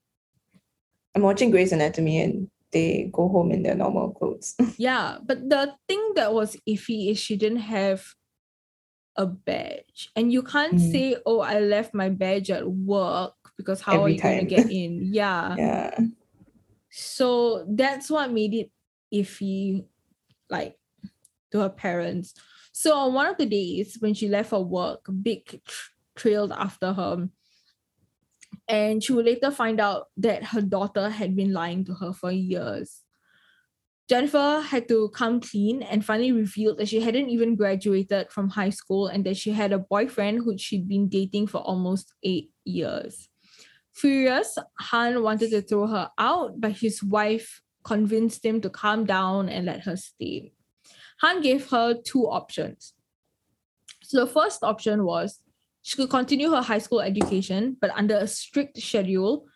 [1.15, 4.55] I'm watching Grey's Anatomy and they go home in their normal clothes.
[4.79, 8.05] Yeah, but the thing that was iffy is she didn't have
[9.17, 10.11] a badge.
[10.17, 10.91] And you can't Mm.
[10.93, 14.67] say, oh, I left my badge at work because how are you going to get
[14.71, 15.13] in?
[15.15, 15.55] Yeah.
[15.57, 15.99] yeah.
[16.91, 18.71] So that's what made it
[19.13, 19.85] iffy,
[20.51, 20.77] like
[21.55, 22.35] to her parents.
[22.73, 26.93] So on one of the days when she left for work, Big tr- trailed after
[26.93, 27.29] her.
[28.69, 32.31] And she would later find out that her daughter had been lying to her for
[32.31, 33.03] years.
[34.09, 38.71] Jennifer had to come clean and finally revealed that she hadn't even graduated from high
[38.71, 43.29] school and that she had a boyfriend who she'd been dating for almost eight years.
[43.95, 49.49] Furious, Han wanted to throw her out, but his wife convinced him to calm down
[49.49, 50.53] and let her stay.
[51.25, 52.93] Han gave her two options.
[54.03, 55.41] So the first option was
[55.81, 59.47] she could continue her high school education, but under a strict schedule.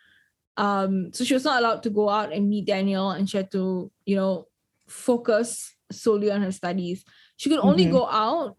[0.56, 3.50] Um, so she was not allowed to go out and meet Daniel, and she had
[3.52, 4.48] to, you know,
[4.88, 7.04] focus solely on her studies.
[7.36, 7.92] She could only Mhm.
[7.92, 8.56] go out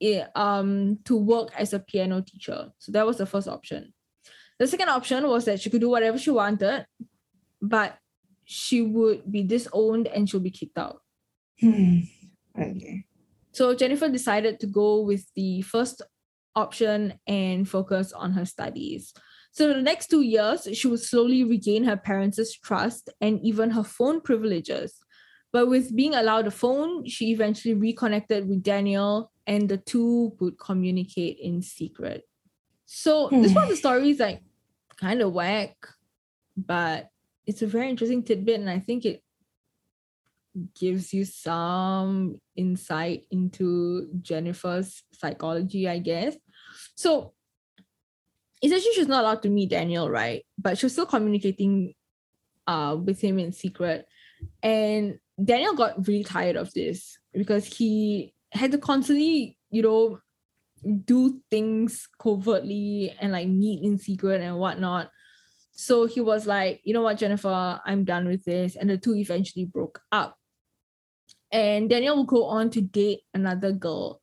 [0.00, 2.70] eh, um, to work as a piano teacher.
[2.78, 3.92] So that was the first option.
[4.60, 6.86] The second option was that she could do whatever she wanted,
[7.60, 7.98] but
[8.44, 11.02] she would be disowned and she'll be kicked out.
[11.60, 12.06] Hmm.
[12.60, 13.04] Okay.
[13.52, 16.02] So Jennifer decided to go with the first
[16.54, 19.12] option and focus on her studies.
[19.52, 23.82] So the next two years, she would slowly regain her parents' trust and even her
[23.82, 25.00] phone privileges.
[25.52, 30.58] But with being allowed a phone, she eventually reconnected with Daniel and the two would
[30.58, 32.28] communicate in secret.
[32.84, 33.54] So this Hmm.
[33.54, 34.42] part of the story is like
[34.96, 35.74] kind of whack,
[36.56, 37.08] but
[37.46, 39.22] it's a very interesting tidbit, and I think it
[40.78, 46.36] gives you some insight into Jennifer's psychology, I guess.
[46.94, 47.34] So
[48.62, 50.44] essentially she's not allowed to meet Daniel, right?
[50.58, 51.94] But she was still communicating
[52.66, 54.06] uh with him in secret.
[54.62, 60.18] And Daniel got really tired of this because he had to constantly, you know,
[61.04, 65.10] do things covertly and like meet in secret and whatnot.
[65.80, 68.74] So he was like, you know what, Jennifer, I'm done with this.
[68.74, 70.36] And the two eventually broke up.
[71.52, 74.20] And Daniel would go on to date another girl.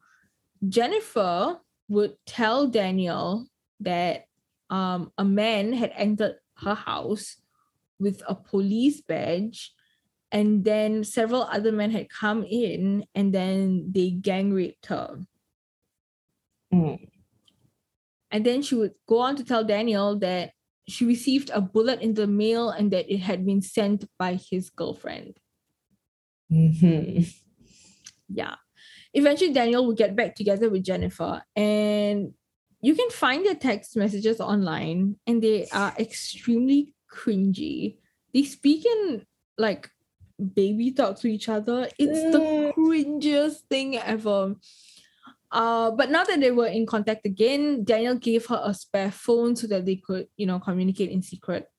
[0.67, 3.47] Jennifer would tell Daniel
[3.79, 4.25] that
[4.69, 7.37] um, a man had entered her house
[7.99, 9.71] with a police badge
[10.33, 15.19] and then several other men had come in and then they gang raped her
[16.73, 17.07] Mm.
[18.31, 20.51] and then she would go on to tell daniel that
[20.87, 24.69] she received a bullet in the mail and that it had been sent by his
[24.69, 25.39] girlfriend.
[26.51, 27.33] Mhm.
[28.29, 28.55] yeah.
[29.13, 32.33] Eventually daniel would get back together with jennifer and
[32.81, 37.97] you can find their text messages online and they are extremely cringy.
[38.33, 39.25] They speak in
[39.57, 39.89] like
[40.53, 41.89] baby talk to each other.
[41.97, 42.73] It's the Mm.
[42.75, 44.55] cringiest thing ever
[45.51, 49.55] uh, but now that they were in contact again, Daniel gave her a spare phone
[49.55, 51.69] so that they could, you know, communicate in secret.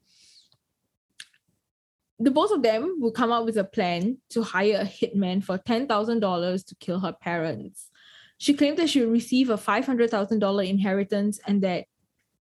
[2.19, 5.59] The both of them would come up with a plan to hire a hitman for
[5.59, 7.91] $10,000 to kill her parents.
[8.39, 11.87] She claimed that she would receive a $500,000 inheritance and that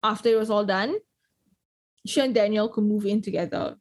[0.03, 0.97] after it was all done,
[2.05, 3.77] she and Daniel could move in together.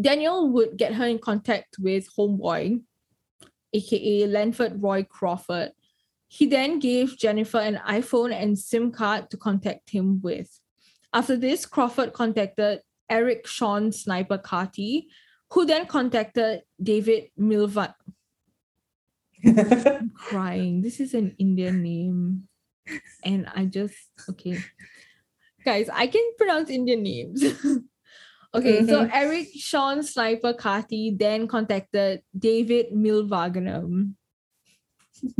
[0.00, 2.82] Daniel would get her in contact with Homeboy,
[3.72, 5.72] aka Lenford Roy Crawford.
[6.28, 10.60] He then gave Jennifer an iPhone and SIM card to contact him with.
[11.12, 15.08] After this, Crawford contacted Eric Sean Sniper Carty,
[15.52, 17.94] who then contacted David Milva.
[19.44, 20.82] I'm crying.
[20.82, 22.48] This is an Indian name.
[23.24, 23.96] And I just,
[24.30, 24.58] okay.
[25.64, 27.42] Guys, I can pronounce Indian names.
[28.54, 29.10] okay, so Mhm.
[29.12, 34.14] Eric Sean Sniper Carty then contacted David Mylvaganam.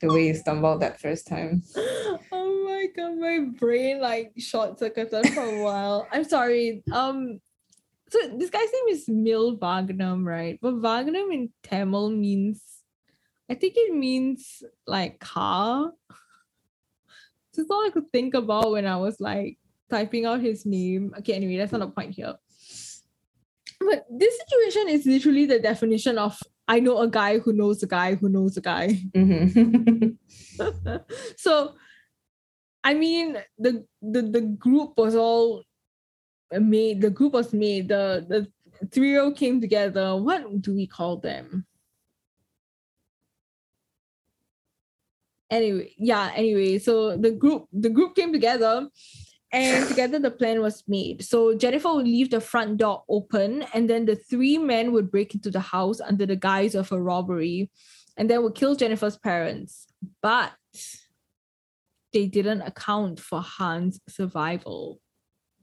[0.00, 1.62] the way you stumbled that first time.
[2.32, 6.06] oh my god, my brain like short circuited for a while.
[6.12, 6.82] I'm sorry.
[6.92, 7.40] Um,
[8.08, 10.58] so this guy's name is Mil right?
[10.62, 12.62] But Vagnam in Tamil means,
[13.50, 15.92] I think it means like car.
[17.52, 19.56] So it's all I could think about when I was like
[19.90, 21.14] typing out his name.
[21.18, 22.34] Okay, anyway, that's not the point here.
[23.80, 27.86] But this situation is literally the definition of I know a guy who knows a
[27.86, 28.98] guy who knows a guy.
[29.14, 30.16] Mhm.
[31.36, 31.74] so
[32.82, 35.62] I mean the the the group was all
[36.52, 41.66] made the group was made the the trio came together what do we call them
[45.50, 48.88] anyway yeah anyway so the group the group came together
[49.56, 53.88] and together the plan was made so jennifer would leave the front door open and
[53.90, 57.70] then the three men would break into the house under the guise of a robbery
[58.16, 59.86] and then would kill jennifer's parents
[60.22, 60.52] but
[62.12, 65.00] they didn't account for han's survival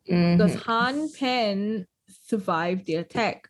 [0.06, 0.64] because Mhm.
[0.68, 1.88] Han Pan
[2.28, 3.50] survived the attack.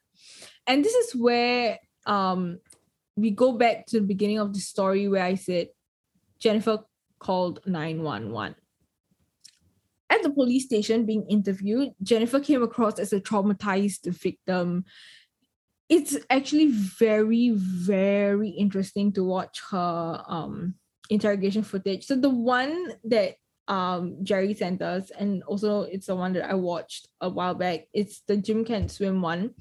[0.67, 2.59] And this is where um
[3.15, 5.69] we go back to the beginning of the story where I said
[6.39, 6.79] Jennifer
[7.19, 8.55] called 911.
[10.09, 14.85] At the police station being interviewed, Jennifer came across as a traumatized victim.
[15.89, 20.75] It's actually very, very interesting to watch her um
[21.09, 22.05] interrogation footage.
[22.05, 23.35] So the one that
[23.67, 27.87] um Jerry sent us, and also it's the one that I watched a while back.
[27.93, 29.51] It's the Jim Can't Swim one.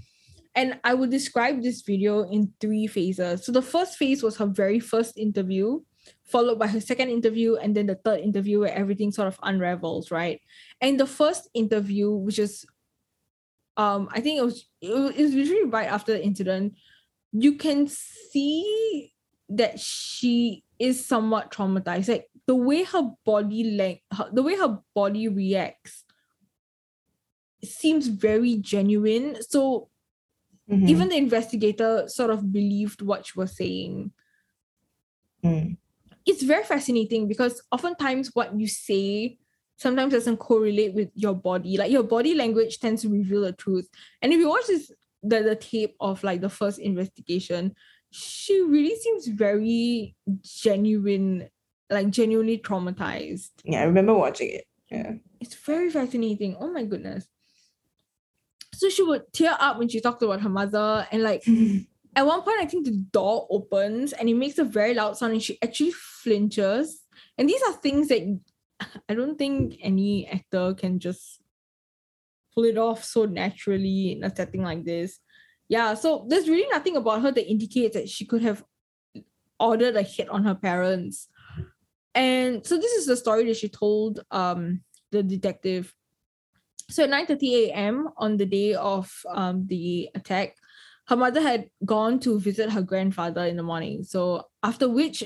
[0.55, 3.47] And I would describe this video in three phases.
[3.47, 5.81] So the first phase was her very first interview,
[6.25, 10.11] followed by her second interview, and then the third interview where everything sort of unravels,
[10.11, 10.41] right?
[10.81, 12.65] And the first interview, which is
[13.77, 16.75] um, I think it was it was, usually right after the incident,
[17.33, 19.13] you can see
[19.49, 22.09] that she is somewhat traumatized.
[22.09, 26.05] Like the way her body like the way her body reacts
[27.65, 29.37] seems very genuine.
[29.43, 29.89] So
[30.71, 30.89] Mhm.
[30.89, 34.13] even the investigator sort of believed what she was saying.
[35.45, 35.77] Mm.
[36.27, 39.39] It's very fascinating because oftentimes what you say
[39.77, 41.77] sometimes doesn't correlate with your body.
[41.77, 43.89] Like your body language tends to reveal the truth.
[44.21, 44.91] And if you watch this
[45.23, 47.75] the, the tape of like the first investigation,
[48.11, 51.49] she really seems very genuine,
[51.91, 53.51] like genuinely traumatized.
[53.65, 54.65] Yeah, I remember watching it.
[54.91, 55.15] Yeah.
[55.41, 56.57] It's very fascinating.
[56.61, 57.27] Oh my goodness.
[58.75, 61.45] So she would tear up when she talked about her mother and like
[62.15, 65.33] at one point, I think the door opens and it makes a very loud sound,
[65.33, 67.03] and she actually flinches.
[67.39, 68.41] And these are things that
[69.09, 71.41] I don't think any actor can just
[72.55, 75.19] pull it off so naturally in a setting like this.
[75.69, 78.63] Yeah, so there's really nothing about her that indicates that she could have
[79.59, 81.29] ordered a hit on her parents.
[82.15, 84.83] And so this is the story that she told um
[85.13, 85.95] the detective.
[86.91, 88.09] So at 9:30 a.m.
[88.19, 90.57] on the day of um the attack,
[91.09, 94.05] her mother had gone to visit her grandfather in the morning.
[94.05, 95.25] So after which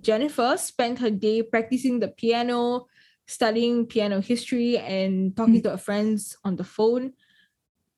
[0.00, 2.86] Jennifer spent her day practicing the piano,
[3.26, 5.62] studying piano history, and talking mm.
[5.64, 7.12] to her friends on the phone.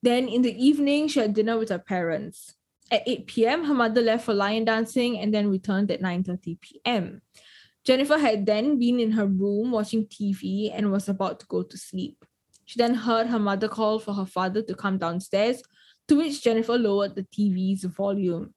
[0.01, 2.55] Then in the evening, she had dinner with her parents.
[2.91, 7.21] At 8 p.m., her mother left for lion dancing and then returned at 9:30 p.m.
[7.85, 11.77] Jennifer had then been in her room watching TV and was about to go to
[11.77, 12.25] sleep.
[12.65, 15.61] She then heard her mother call for her father to come downstairs,
[16.09, 18.53] to which Jennifer lowered the TV's volume.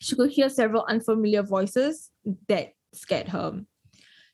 [0.00, 2.10] She could hear several unfamiliar voices
[2.48, 3.62] that scared her.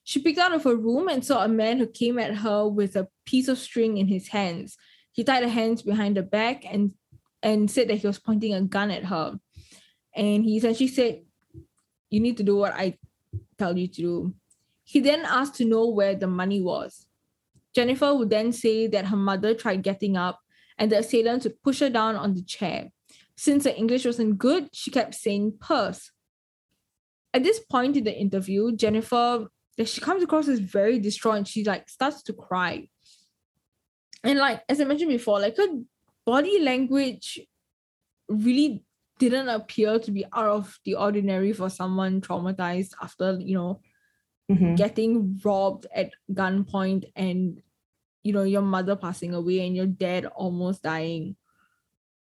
[0.05, 2.97] She picked out of her room and saw a man who came at her with
[2.97, 4.77] a piece of string in his hands.
[5.13, 6.93] He tied her hands behind her back and
[7.43, 9.39] and said that he was pointing a gun at her.
[10.15, 11.23] And he essentially said,
[12.09, 12.99] You need to do what I
[13.59, 14.35] tell you to do.
[14.85, 17.07] He then asked to know where the money was.
[17.75, 20.39] Jennifer would then say that her mother tried getting up
[20.79, 22.91] and the assailant would push her down on the chair.
[23.37, 26.11] Since her English wasn't good, she kept saying purse.
[27.35, 29.47] At this point in the interview, Jennifer,
[29.79, 32.89] that she comes across as very distraught and she like starts to cry.
[34.23, 35.67] And like as I mentioned before, like her
[36.25, 37.41] body language
[38.29, 38.85] really
[39.19, 43.81] didn't appear to be out of the ordinary for someone traumatized after, you know,
[44.51, 44.75] mm-hmm.
[44.75, 47.63] getting robbed at gunpoint and
[48.23, 51.37] you know your mother passing away and your dad almost dying.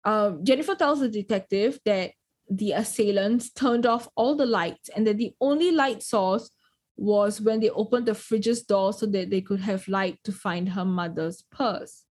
[0.05, 2.13] Uh, Jennifer tells the detective that
[2.51, 6.51] the assailants turned off all the lights and that the only light source
[6.97, 10.69] was when they opened the fridge's door so that they could have light to find
[10.71, 12.05] her mother's purse.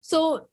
[0.00, 0.48] So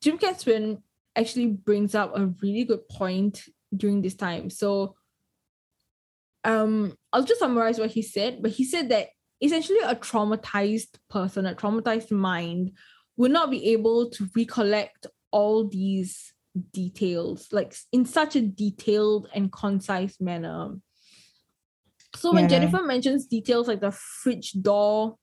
[0.00, 0.82] Jim Can't Swim
[1.16, 3.44] actually brings up a really good point
[3.74, 4.50] during this time.
[4.50, 4.96] So
[6.44, 9.08] um I'll just summarize what he said, but he said that
[9.42, 12.72] essentially a traumatized person, a traumatized mind
[13.16, 16.32] would not be able to recollect all these
[16.72, 20.74] details like in such a detailed and concise manner.
[22.16, 22.48] So when yeah.
[22.48, 25.16] Jennifer mentions details like the fridge door,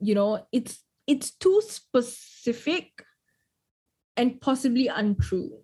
[0.00, 2.90] you know, it's it's too specific
[4.16, 5.58] and possibly untrue.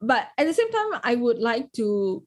[0.00, 2.24] But at the same time, I would like to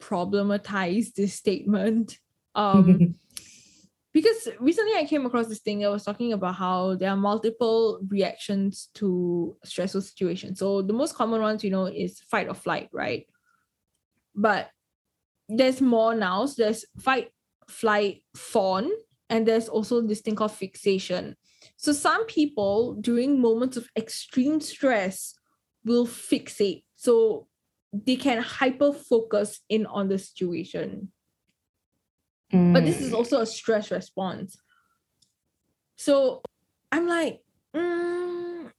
[0.00, 2.18] problematize this statement.
[2.54, 3.14] Um,
[4.12, 8.00] because recently I came across this thing that was talking about how there are multiple
[8.08, 10.58] reactions to stressful situations.
[10.58, 13.26] So the most common ones, you know, is fight or flight, right?
[14.34, 14.70] But
[15.48, 16.46] there's more now.
[16.46, 17.30] So there's fight,
[17.68, 18.90] flight, fawn,
[19.28, 21.36] and there's also this thing called fixation.
[21.76, 25.34] So some people during moments of extreme stress
[25.84, 26.84] will fixate.
[26.96, 27.46] So
[27.92, 31.10] they can hyper focus in on the situation.
[32.52, 32.72] Mm.
[32.72, 33.16] But this is mm.
[33.16, 34.56] also a stress response.
[35.96, 36.42] So
[36.90, 37.40] I'm like,
[37.74, 38.70] mm,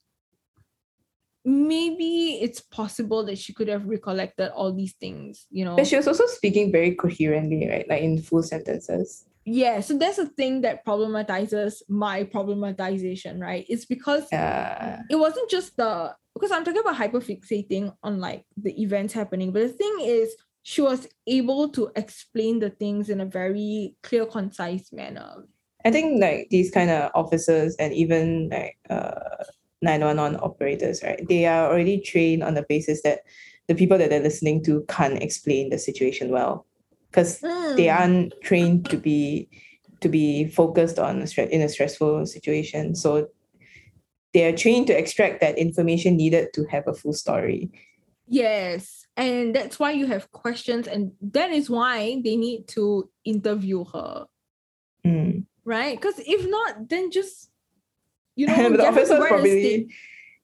[1.46, 5.76] maybe it's possible that she could have recollected all these things, you know.
[5.76, 7.88] But she was also speaking very coherently, right?
[7.88, 9.26] Like in full sentences.
[9.46, 13.66] Yeah, so that's a thing that problematizes my problematization, right?
[13.68, 15.02] It's because yeah.
[15.10, 19.64] it wasn't just the because I'm talking about hyperfixating on like the events happening, but
[19.64, 24.94] the thing is she was able to explain the things in a very clear, concise
[24.94, 25.46] manner.
[25.84, 29.44] I think like these kind of officers and even like uh
[29.82, 31.28] 911 operators, right?
[31.28, 33.22] They are already trained on the basis that
[33.68, 36.68] the people that they're listening to can't explain the situation well.
[37.12, 37.76] Because mm.
[37.76, 39.50] they aren't trained to be
[40.00, 42.96] to be focused on a stre- in a stressful situation.
[42.96, 43.28] So
[44.34, 47.70] they are trained to extract that information needed to have a full story.
[48.28, 49.06] Yes.
[49.18, 54.26] And that's why you have questions, and that is why they need to interview her.
[55.06, 55.46] Mm.
[55.66, 56.00] Right?
[56.00, 57.52] Because if not, then just
[58.36, 59.94] you know, the officer probably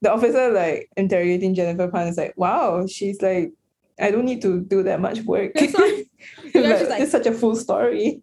[0.01, 3.51] the officer like interrogating Jennifer Pan is like, wow, she's like,
[3.99, 5.53] I don't need to do that much work.
[5.55, 6.03] That's why,
[6.43, 8.21] like, it's such a full story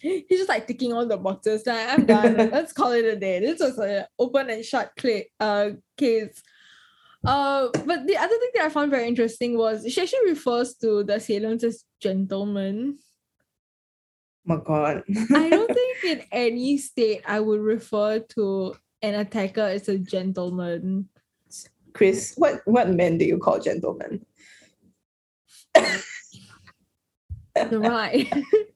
[0.00, 1.66] he's just like ticking all the boxes.
[1.66, 2.36] Like, I'm done.
[2.52, 3.40] Let's call it a day.
[3.40, 6.42] This was an open and shut click uh case.
[7.24, 11.02] Uh, but the other thing that I found very interesting was she actually refers to
[11.02, 12.98] the assailants as gentlemen.
[14.48, 15.02] Oh my god.
[15.34, 21.08] I don't think in any state I would refer to an attacker as a gentleman.
[21.92, 24.24] Chris, what what men do you call gentlemen?
[27.72, 28.32] Right.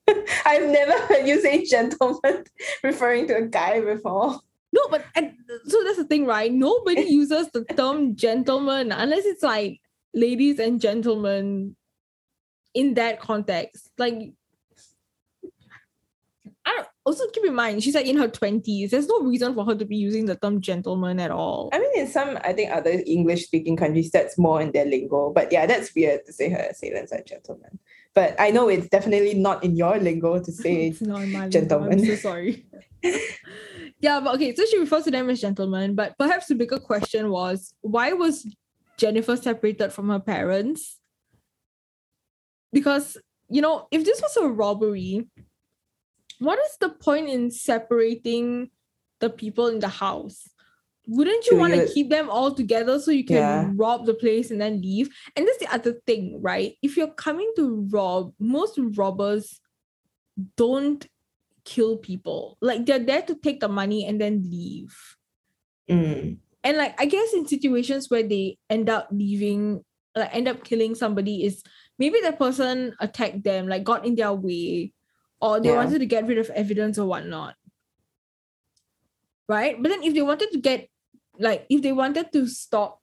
[0.45, 2.43] I've never heard you say gentleman
[2.83, 4.39] referring to a guy before.
[4.71, 5.33] No, but and,
[5.67, 6.51] so that's the thing, right?
[6.51, 9.79] Nobody uses the term gentleman unless it's like
[10.13, 11.75] ladies and gentlemen
[12.73, 13.89] in that context.
[13.97, 14.33] Like,
[17.05, 18.91] also keep in mind she's like in her twenties.
[18.91, 21.69] There's no reason for her to be using the term gentleman at all.
[21.73, 25.31] I mean, in some, I think other English speaking countries, that's more in their lingo.
[25.31, 27.79] But yeah, that's weird to say her assailants are gentlemen.
[28.13, 31.49] But I know it's definitely not in your lingo to say it's not in my
[31.49, 31.97] gentleman.
[31.97, 32.13] lingo.
[32.13, 32.65] I'm so sorry.
[33.99, 35.95] yeah, but okay, so she refers to them as gentlemen.
[35.95, 38.47] But perhaps the bigger question was why was
[38.97, 40.99] Jennifer separated from her parents?
[42.71, 43.17] Because,
[43.49, 45.27] you know, if this was a robbery,
[46.43, 48.69] what is the point in separating
[49.19, 50.49] the people in the house?
[51.07, 53.71] Wouldn't you want to keep them all together so you can Yeah.
[53.75, 55.09] rob the place and then leave?
[55.35, 56.75] And that's the other thing, right?
[56.81, 59.59] If you're coming to rob, most robbers
[60.55, 61.05] don't
[61.65, 62.57] kill people.
[62.61, 64.95] Like they're there to take the money and then leave.
[65.89, 66.37] Mm.
[66.63, 69.83] And like I guess in situations where they end up leaving,
[70.15, 71.63] like end up killing somebody is
[71.99, 74.93] maybe the person attacked them, like got in their way,
[75.43, 75.75] or they Yeah.
[75.75, 77.55] wanted to get rid of evidence or whatnot.
[79.49, 79.75] Right?
[79.81, 80.87] But then if they wanted to get
[81.37, 83.01] like if they wanted to stop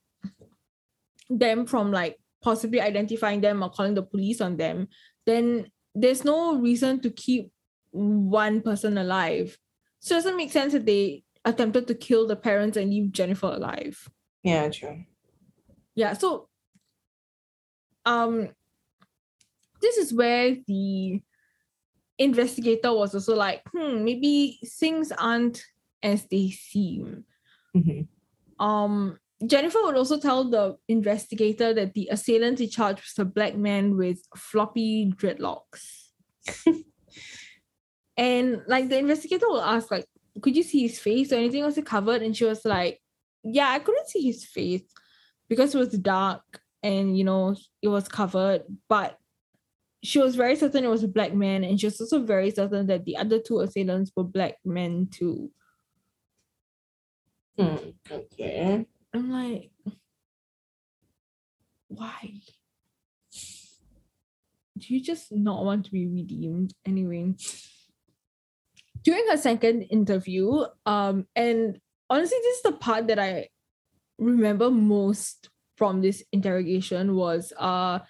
[1.29, 4.89] them from like possibly identifying them or calling the police on them,
[5.27, 7.53] then there's no reason to keep
[7.91, 9.59] one person alive.
[9.99, 13.49] So it doesn't make sense that they attempted to kill the parents and leave Jennifer
[13.49, 14.09] alive.
[14.43, 15.05] Yeah, true.
[15.95, 16.49] Yeah, so
[18.07, 18.49] um
[19.83, 21.21] this is where the
[22.21, 25.65] investigator was also like, hmm, maybe things aren't
[26.03, 27.25] as they seem.
[27.75, 28.07] Mhm.
[28.61, 33.57] Um Jennifer would also tell the investigator that the assailant in charge was a black
[33.57, 36.11] man with floppy dreadlocks.
[38.19, 40.05] and like the investigator will ask, like,
[40.43, 41.65] could you see his face or anything?
[41.65, 42.21] Was it covered?
[42.21, 43.01] And she was like,
[43.43, 44.85] Yeah, I couldn't see his face
[45.49, 49.20] because it was dark and you know it was covered, but
[50.03, 52.87] she was very certain it was a black man, and she was also very certain
[52.87, 55.53] that the other two assailants were black men too.
[57.57, 58.87] Hmm, okay.
[59.13, 59.73] I'm like,
[61.89, 62.41] why?
[64.79, 66.75] Do you just not want to be redeemed?
[66.85, 67.35] Anyway,
[69.03, 73.49] during her second interview, um, and honestly, this is the part that I
[74.19, 78.01] remember most from this interrogation was uh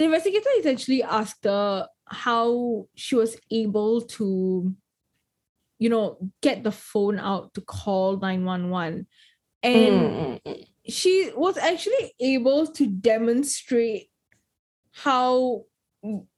[0.00, 4.74] the investigator essentially asked her how she was able to
[5.78, 9.06] you know get the phone out to call 911
[9.62, 10.66] and Mm, mm, mm.
[10.88, 14.08] she was actually able to demonstrate
[14.92, 15.66] how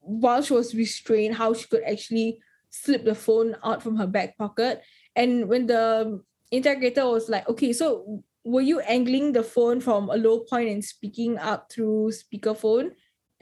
[0.01, 2.41] while she was restrained how she could actually
[2.71, 4.83] slip the phone out from her back pocket.
[5.15, 10.17] And when the interrogator was like okay so were you angling the phone from a
[10.17, 12.91] low point and speaking up through speakerphone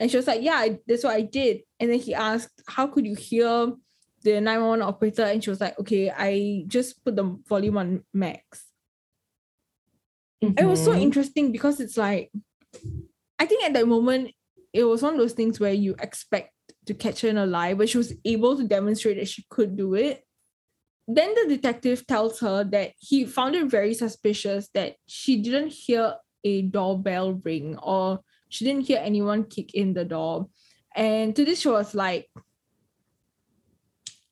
[0.01, 3.05] and she was like yeah that's what i did and then he asked how could
[3.05, 3.71] you hear
[4.23, 8.65] the 911 operator and she was like okay i just put the volume on max
[10.41, 11.01] it was so Mhm.
[11.01, 12.31] interesting because it's like
[13.39, 14.31] I think at that moment
[14.73, 16.53] it was one of those things where you expect
[16.85, 19.75] to catch her in a lie, but she was able to demonstrate that she could
[19.75, 20.23] do it.
[21.07, 26.15] Then the detective tells her that he found it very suspicious that she didn't hear
[26.43, 28.21] a doorbell ring or
[28.51, 30.47] she didn't hear anyone kick in the door.
[30.95, 32.29] And to this, she was like,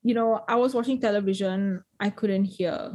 [0.02, 2.92] you know, I was watching television, I couldn't hear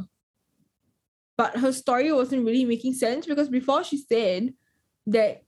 [1.36, 4.54] but her story wasn't really making sense because before she said
[5.06, 5.42] that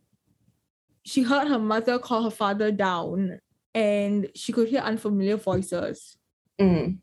[1.04, 3.40] she heard her mother call her father down
[3.74, 6.16] and she could hear unfamiliar voices
[6.60, 6.98] Mm.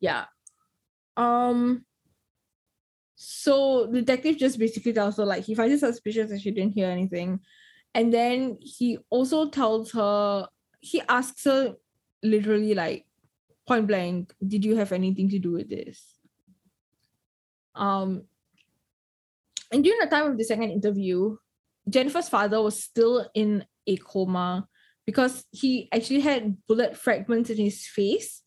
[0.00, 0.24] yeah
[1.16, 1.84] um
[3.14, 6.72] so the detective just basically tells her like he finds it suspicious that she didn't
[6.74, 7.40] hear anything
[7.94, 10.48] and then he also tells her
[10.80, 11.74] he asks her
[12.22, 13.06] literally like
[13.66, 16.02] point blank did you have anything to do with this?
[17.74, 18.24] Um
[19.72, 21.36] and during the time of the second interview
[21.88, 24.66] jennifer's father was still in a coma
[25.06, 28.42] because he actually had bullet fragments in his face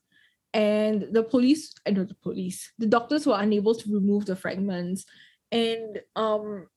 [0.53, 5.05] and the police I know the police the doctors were unable to remove the fragments.
[5.51, 6.67] And um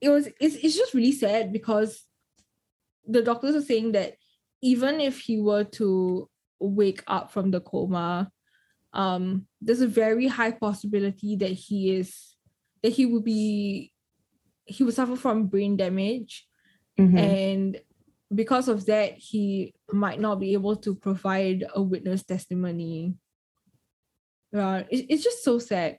[0.00, 2.04] it was it's, it's just really sad because
[3.06, 4.14] the doctors are saying that
[4.62, 6.28] even if he were to
[6.60, 8.30] wake up from the coma
[8.92, 12.36] um there's a very high possibility that he is
[12.82, 13.92] that he would be
[14.64, 16.46] he would suffer from brain damage
[16.98, 17.18] Mhm.
[17.18, 17.80] and
[18.34, 23.14] because of that, he might not be able to provide a witness testimony.
[24.52, 25.98] Yeah, it, it's just so sad.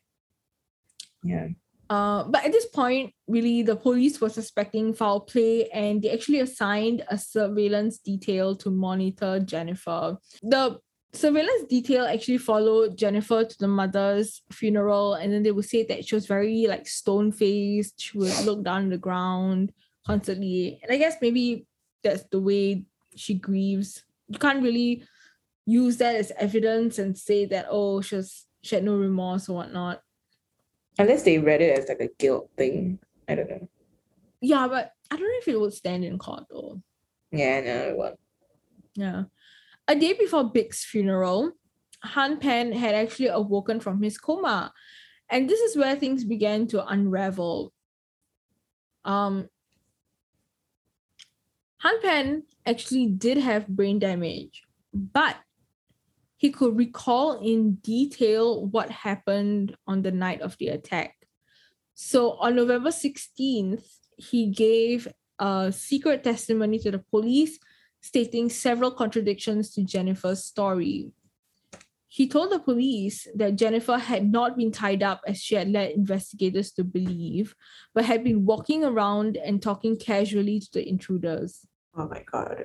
[1.23, 1.47] Yeah.
[1.89, 6.39] Uh, but at this point, really, the police were suspecting foul play and they actually
[6.39, 10.17] assigned a surveillance detail to monitor Jennifer.
[10.43, 10.77] The
[11.13, 16.05] surveillance detail actually followed Jennifer to the mother's funeral, and then they would say that
[16.05, 19.71] she was very like stone faced, she would look down the ground
[20.05, 20.79] constantly.
[20.83, 21.65] And I guess maybe
[22.03, 22.85] that's the way
[23.15, 24.03] she grieves.
[24.27, 25.03] You can't really
[25.65, 29.57] use that as evidence and say that, oh, she, was, she had no remorse or
[29.57, 30.01] whatnot.
[30.99, 32.99] Unless they read it as like a guilt thing.
[33.27, 33.69] I don't know.
[34.41, 36.81] Yeah, but I don't know if it would stand in court though.
[37.31, 38.19] Yeah, no, it won't.
[38.95, 39.23] Yeah.
[39.87, 41.53] A day before Big's funeral,
[42.03, 44.73] Han Pan had actually awoken from his coma.
[45.29, 47.71] And this is where things began to unravel.
[49.05, 49.47] Um,
[51.77, 55.37] Han Pan actually did have brain damage, but
[56.39, 61.15] he could recall in detail what happened on the night of the attack.
[61.95, 63.83] So on November 16th,
[64.15, 67.59] he gave a secret testimony to the police
[67.99, 71.11] stating several contradictions to Jennifer's story.
[72.07, 75.91] He told the police that Jennifer had not been tied up as she had led
[75.91, 77.53] investigators to believe,
[77.93, 81.67] but had been walking around and talking casually to the intruders.
[81.97, 82.63] Oh my god.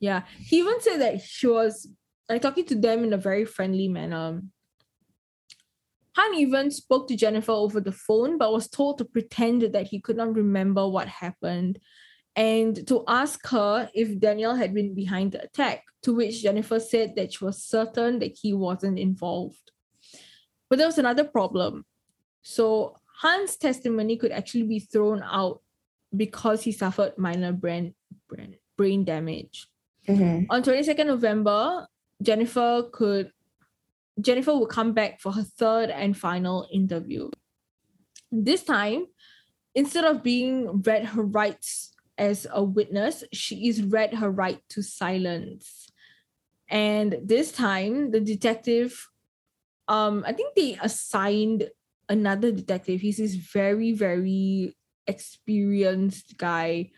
[0.00, 0.22] Yeah.
[0.38, 1.86] He even said that she was
[2.28, 4.42] like talking to them in a very friendly manner.
[6.16, 10.00] Han even spoke to Jennifer over the phone, but was told to pretend that he
[10.00, 11.78] could not remember what happened
[12.36, 17.14] and to ask her if Daniel had been behind the attack, to which Jennifer said
[17.16, 19.70] that she was certain that he wasn't involved.
[20.68, 21.84] But there was another problem.
[22.42, 25.60] So Han's testimony could actually be thrown out
[26.14, 27.94] because he suffered minor brain,
[28.28, 29.68] brain, brain damage.
[30.08, 30.46] Mhm.
[30.50, 31.86] On 22nd November,
[32.22, 33.32] Jennifer could
[34.20, 37.30] Jennifer would come back for her third and final interview.
[38.30, 39.06] This time,
[39.74, 44.82] instead of being read her rights as a witness, she is read her right to
[44.82, 45.88] silence.
[46.68, 49.08] And this time, the detective,
[49.88, 51.68] um, I think they assigned
[52.08, 53.00] another detective.
[53.00, 56.90] He's this very, very experienced guy.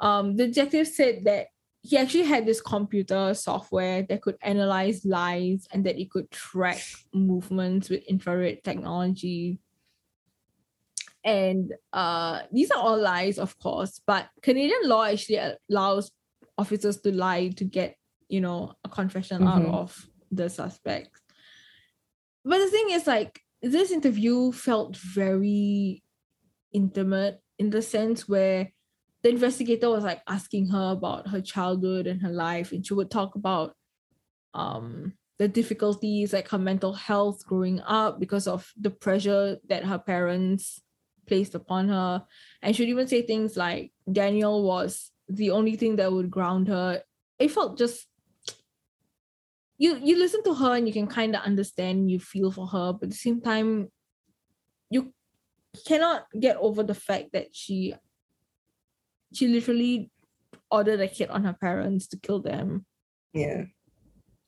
[0.00, 1.48] Um, the detective said that
[1.82, 6.80] he actually had this computer software that could analyze lies and that it could track
[7.12, 9.58] movements with infrared technology.
[11.24, 16.10] And uh, these are all lies, of course, but Canadian law actually allows
[16.58, 17.96] officers to lie to get,
[18.28, 19.74] you know, a confession out Mhm.
[19.74, 21.10] of the suspect.
[22.44, 26.02] But the thing is, like, this interview felt very
[26.72, 28.72] intimate in the sense where
[29.22, 33.10] the investigator was like asking her about her childhood and her life, and she would
[33.10, 33.74] talk about
[34.54, 39.98] um the difficulties like her mental health growing up because of the pressure that her
[39.98, 40.80] parents
[41.26, 42.24] placed upon her.
[42.60, 47.02] And she'd even say things like Daniel was the only thing that would ground her.
[47.38, 48.06] It felt just
[49.78, 52.92] you you listen to her and you can kind of understand, you feel for her,
[52.92, 53.90] but at the same time,
[54.90, 55.12] you
[55.86, 57.94] cannot get over the fact that she
[59.32, 60.10] she literally
[60.70, 62.86] ordered a hit on her parents to kill them.
[63.32, 63.64] Yeah.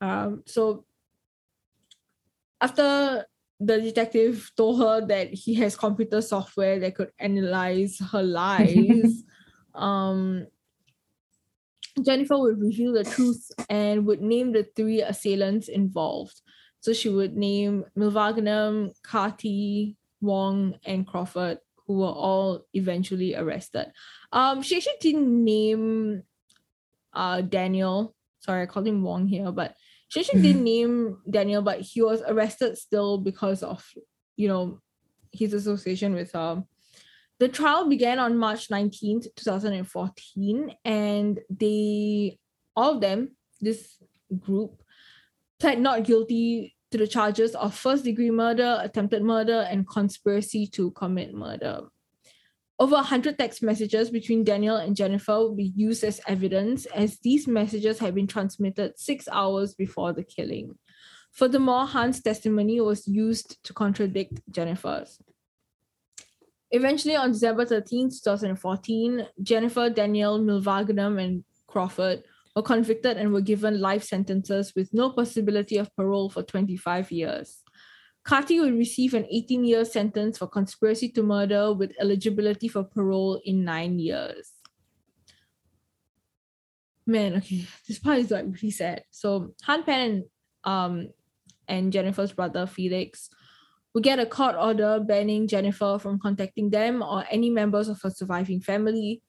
[0.01, 0.85] Um, so
[2.61, 3.26] after
[3.61, 9.22] the detective told her that he has computer software that could analyze her lies,
[9.74, 10.47] um,
[12.03, 16.41] Jennifer would reveal the truth and would name the three assailants involved.
[16.80, 23.93] So she would name Mylvaganam, Carty, Wong, and Crawford, who were all eventually arrested.
[24.32, 26.22] Um, she actually didn't name
[27.12, 28.14] uh Daniel.
[28.41, 29.74] Sorry, I called him Wong here, but
[30.09, 33.85] she actually didn't name Daniel, but he was arrested still because of
[34.37, 34.80] you know
[35.32, 36.64] his association with her.
[37.41, 42.39] The trial began on March 19th, 2014, and they
[42.76, 43.97] all of them, this
[44.39, 44.82] group,
[45.59, 50.92] pled not guilty to the charges of first degree murder, attempted murder, and conspiracy to
[50.92, 51.80] commit murder.
[52.78, 57.49] Over 100 text messages between Daniel and Jennifer will be used as evidence, as these
[57.49, 60.78] messages had been transmitted six hours before the killing.
[61.32, 65.18] Furthermore, Han's testimony was used to contradict Jennifer's.
[66.70, 72.22] Eventually, on December 13, 2014, Jennifer, Daniel, Mylvaganam, and Crawford
[72.55, 77.62] were convicted and were given life sentences with no possibility of parole for 25 years.
[78.24, 83.40] Carty would receive an 18 year sentence for conspiracy to murder with eligibility for parole
[83.44, 84.52] in nine years.
[87.07, 89.05] man, okay, this part is like really sad.
[89.11, 90.24] So Han Pan and
[90.64, 91.09] um
[91.68, 93.28] and Jennifer's brother Felix
[93.92, 98.11] will get a court order banning Jennifer from contacting them or any members of her
[98.11, 99.22] surviving family.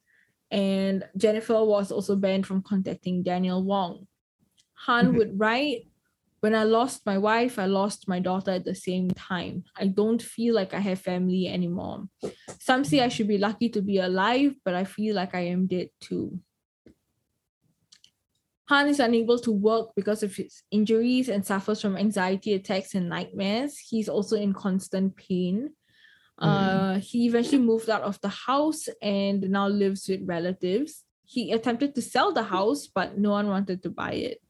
[0.55, 4.07] And Jennifer was also banned from contacting Daniel Wong.
[4.87, 5.15] Han Mhm.
[5.17, 5.87] would write,
[6.41, 9.63] When I lost my wife, I lost my daughter at the same time.
[9.75, 12.07] I don't feel like I have family anymore.
[12.59, 15.65] Some say I should be lucky to be alive, but I feel like I am
[15.65, 16.39] dead too.
[18.69, 23.09] Han is unable to work because of his injuries and suffers from anxiety attacks and
[23.09, 23.79] nightmares.
[23.79, 25.73] He's also in constant pain.
[26.37, 31.03] Uh, he eventually moved out of the house and now lives with relatives.
[31.23, 34.41] He attempted to sell the house, but no one wanted to buy it.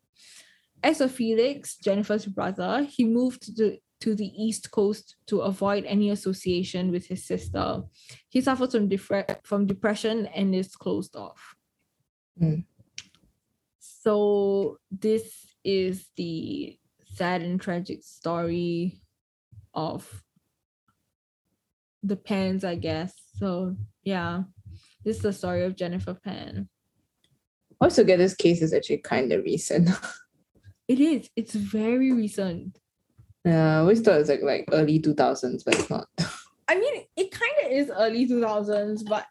[0.83, 6.09] As for Felix, Jennifer's brother, he moved to, to the East Coast to avoid any
[6.09, 7.83] association with his sister.
[8.29, 11.55] He suffers from, depre- from depression and is closed off.
[12.41, 12.65] Mm.
[13.79, 16.77] So, this is the
[17.15, 19.01] sad and tragic story
[19.73, 20.24] of
[22.05, 23.13] the Pans, I guess.
[23.37, 24.43] So, yeah,
[25.03, 26.69] this is the story of Jennifer Pan.
[27.81, 29.89] I also get this case is actually kind of recent.
[30.87, 31.31] It is.
[31.35, 32.77] It's very recent.
[33.43, 36.07] Yeah, I always thought it was like like early two thousands, but it's not.
[36.67, 39.25] I mean, it kind of is early 2000s, but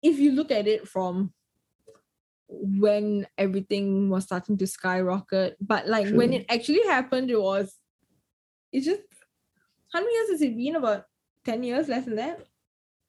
[0.00, 1.32] if you look at it from
[2.48, 7.76] when everything was starting to skyrocket, but like when it actually happened, it was,
[8.72, 9.02] it's just,
[9.92, 10.76] how many years has it been?
[10.76, 11.04] About
[11.44, 12.40] 10 years, less than that?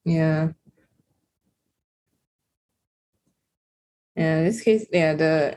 [0.04, 0.50] Yeah.
[4.16, 5.56] Yeah, this case, yeah, the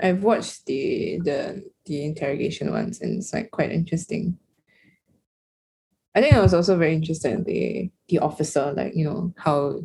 [0.00, 4.38] I've watched the the the interrogation ones and it's like quite interesting.
[6.14, 9.80] I think I was also very interested in the the officer, like, you know, how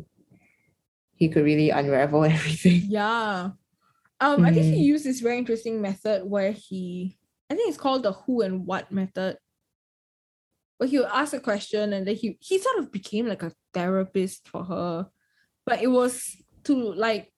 [1.14, 2.82] he could really unravel everything.
[2.88, 3.50] Yeah.
[4.20, 4.84] Um, I think he Mm.
[4.84, 7.16] used this very interesting method where he,
[7.50, 9.38] I think it's called the who and what method.
[10.80, 13.52] Where he would ask a question and then he he sort of became like a
[13.74, 15.08] therapist for her.
[15.66, 17.30] But it was to like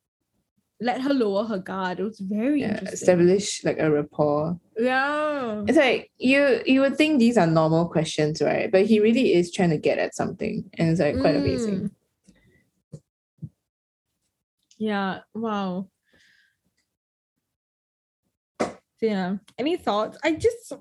[0.80, 1.98] let her lower her guard.
[1.98, 4.60] It was very Yeah, establish like a rapport.
[4.78, 5.64] Yeah.
[5.66, 8.70] It's like you you would think these are normal questions, right?
[8.70, 10.70] But he really is trying to get at something.
[10.78, 11.80] And it's like quite amazing.
[11.80, 13.50] Mm.
[14.78, 15.18] Yeah.
[15.34, 15.88] Wow.
[18.60, 18.70] So,
[19.00, 19.38] yeah.
[19.58, 20.16] Any thoughts?
[20.22, 20.72] I just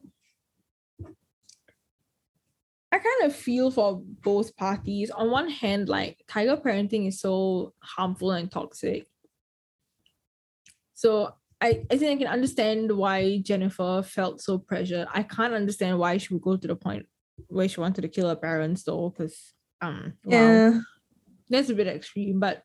[2.92, 5.12] I kind of feel for both parties.
[5.12, 9.08] On one hand, like tiger parenting is so harmful and toxic.
[10.94, 15.08] So I, I think I can understand why Jennifer felt so pressured.
[15.14, 17.06] I can't understand why she would go to the point
[17.48, 20.82] where she wanted to kill her parents though, because um wow Yeah.
[21.50, 22.64] that's a bit extreme, but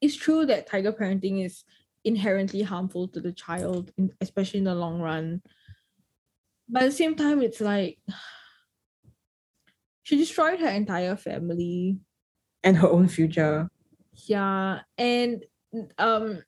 [0.00, 1.64] it's true that tiger parenting is
[2.04, 3.90] inherently harmful to the child,
[4.20, 5.42] especially in the long run.
[6.68, 7.98] But at the same time, it's like
[10.06, 11.98] she destroyed her entire family.
[12.62, 13.68] And her own future.
[14.28, 15.44] Yeah, and
[15.98, 16.44] um,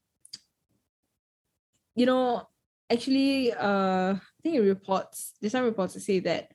[1.97, 2.47] you know,
[2.91, 5.35] actually, uh, I think it reports.
[5.41, 6.53] There's some reports to say that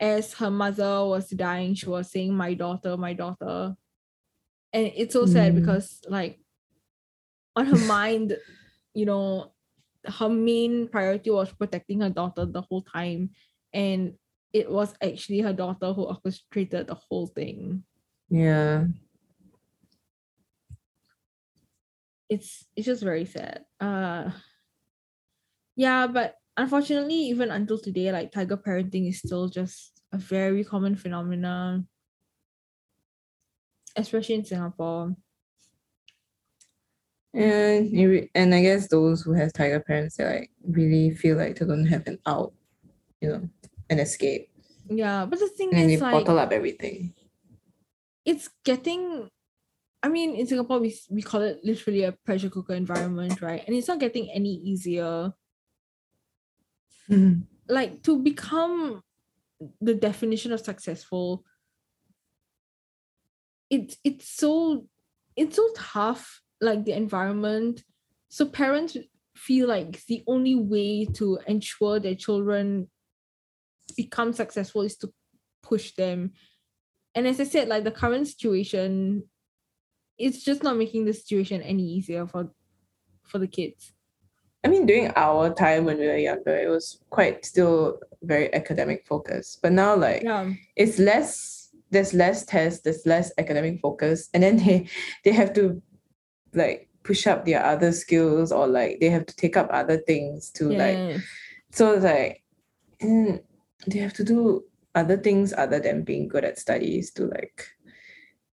[0.00, 3.76] as her mother was dying, she was saying, "My daughter, my daughter,"
[4.72, 5.56] and it's so sad Mm.
[5.56, 6.40] because like
[7.54, 8.36] on her mind,
[8.94, 9.52] you know,
[10.04, 13.30] her main priority was protecting her daughter the whole time,
[13.72, 14.14] and
[14.52, 17.84] it was actually her daughter who orchestrated the whole thing.
[18.28, 18.86] Yeah.
[22.28, 23.64] it's it's just very sad.
[23.80, 24.30] Uh
[25.76, 30.96] yeah, but unfortunately, even until today, like tiger parenting is still just a very common
[30.96, 31.86] phenomenon,
[33.94, 35.14] especially in Singapore.
[37.34, 41.58] And re- and I guess those who have tiger parents, they like really feel like
[41.58, 42.54] they don't have an out,
[43.20, 43.48] you know,
[43.90, 44.50] an escape.
[44.88, 47.14] Yeah, but the thing And then they is, like, bottle up everything.
[48.24, 49.28] it's getting.
[50.02, 53.62] I mean, in Singapore, we we call it literally a pressure cooker environment, right?
[53.66, 55.32] And it's not getting any easier.
[57.10, 57.40] Mm-hmm.
[57.68, 59.02] Like to become
[59.80, 61.44] the definition of successful.
[63.70, 64.86] It's it's so
[65.34, 66.42] it's so tough.
[66.60, 67.82] Like the environment,
[68.28, 68.96] so parents
[69.34, 72.88] feel like the only way to ensure their children
[73.96, 75.12] become successful is to
[75.62, 76.32] push them.
[77.14, 79.24] And as I said, like the current situation,
[80.18, 82.50] it's just not making the situation any easier for
[83.24, 83.92] for the kids.
[84.64, 89.06] I mean, during our time when we were younger, it was quite still very academic
[89.06, 89.62] focused.
[89.62, 90.52] But now, like, Yeah.
[90.74, 91.70] it's less.
[91.90, 92.82] There's less tests.
[92.82, 94.88] There's less academic focus, and then they
[95.24, 95.80] they have to
[96.54, 100.50] like push up their other skills or like they have to take up other things
[100.50, 101.20] to like
[101.70, 102.42] so it's like
[103.00, 103.40] mm,
[103.86, 104.64] they have to do
[104.94, 107.68] other things other than being good at studies to like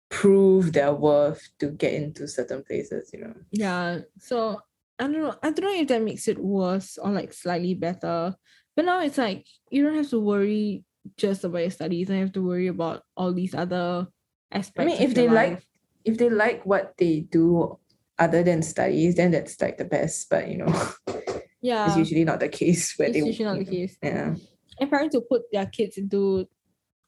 [0.09, 3.33] prove their worth to get into certain places, you know.
[3.51, 3.99] Yeah.
[4.19, 4.61] So
[4.99, 5.35] I don't know.
[5.41, 8.35] I don't know if that makes it worse or like slightly better.
[8.75, 10.83] But now it's like you don't have to worry
[11.17, 12.09] just about your studies.
[12.09, 14.07] You have to worry about all these other
[14.51, 14.93] aspects.
[14.93, 15.65] I mean, if they your like
[16.05, 17.77] if they like what they do
[18.19, 20.29] other than studies, then that's like the best.
[20.29, 20.91] But you know,
[21.61, 23.97] yeah, it's usually not the case where it's they usually not the case.
[24.03, 24.35] Yeah.
[24.81, 26.49] And parents will put their kids into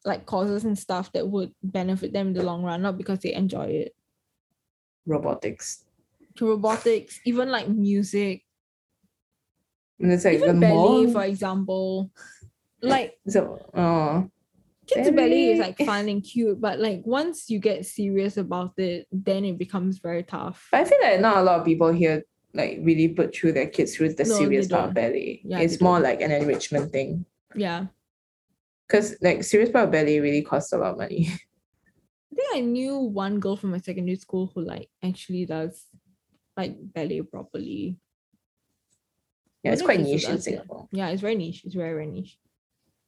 [0.04, 3.34] like courses and stuff that would benefit them in the long run, not because they
[3.34, 3.96] enjoy it.
[5.06, 5.84] Robotics.
[6.36, 8.42] To robotics, even like music,
[9.98, 12.10] And it's like even ballet, more for example.
[12.80, 14.30] Like so oh
[14.86, 19.06] kids belly is like fun and cute, but like once you get serious about it,
[19.10, 20.68] then it becomes very tough.
[20.70, 22.22] But I feel like not a lot of people here
[22.52, 25.40] like really put through their kids through the No, serious part of ballet.
[25.44, 26.04] Yeah, it's more don't.
[26.04, 27.26] like an enrichment thing.
[27.54, 27.86] Yeah.
[28.88, 31.28] Because like serious of ballet really costs a lot of money.
[32.32, 35.86] I think I knew one girl from my secondary school who like actually does
[36.56, 37.98] like ballet properly.
[39.62, 40.50] Yeah, it's quite niche in does it.
[40.50, 40.88] Singapore.
[40.92, 41.64] Yeah, it's very niche.
[41.64, 42.36] It's very, very niche.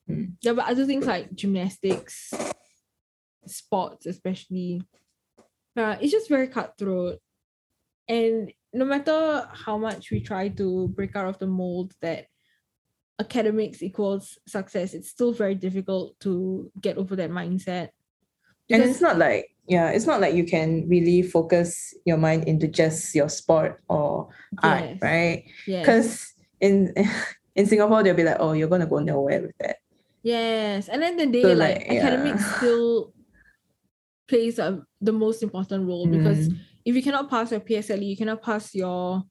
[0.09, 0.34] Mm.
[0.40, 2.32] Yeah, but other things like gymnastics,
[3.47, 4.82] sports, especially,
[5.76, 7.18] uh, it's just very cutthroat.
[8.09, 12.26] And no matter how much we try to break out of the mold that
[13.19, 17.89] academics equals success, it's still very difficult to get over that mindset.
[18.71, 22.69] And it's not like yeah, it's not like you can really focus your mind into
[22.69, 24.29] just your sport or
[24.62, 25.45] art, Yes, right?
[25.67, 26.95] yes, Because in
[27.57, 29.77] in Singapore they'll be like, oh, you're gonna go nowhere with that.
[30.23, 30.89] yes.
[30.89, 33.12] And then the day, So, like, like, academics still
[34.29, 36.59] plays a, the most important role because Mm.
[36.85, 39.23] if you cannot pass your PSLE, you cannot pass your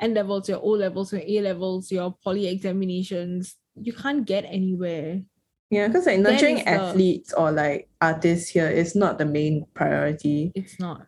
[0.00, 5.22] N levels, your O levels, your A levels, your poly examinations, you can't get anywhere.
[5.70, 10.52] Yeah, because like nurturing the- athletes or like artists here is not the main priority.
[10.54, 11.06] It's not.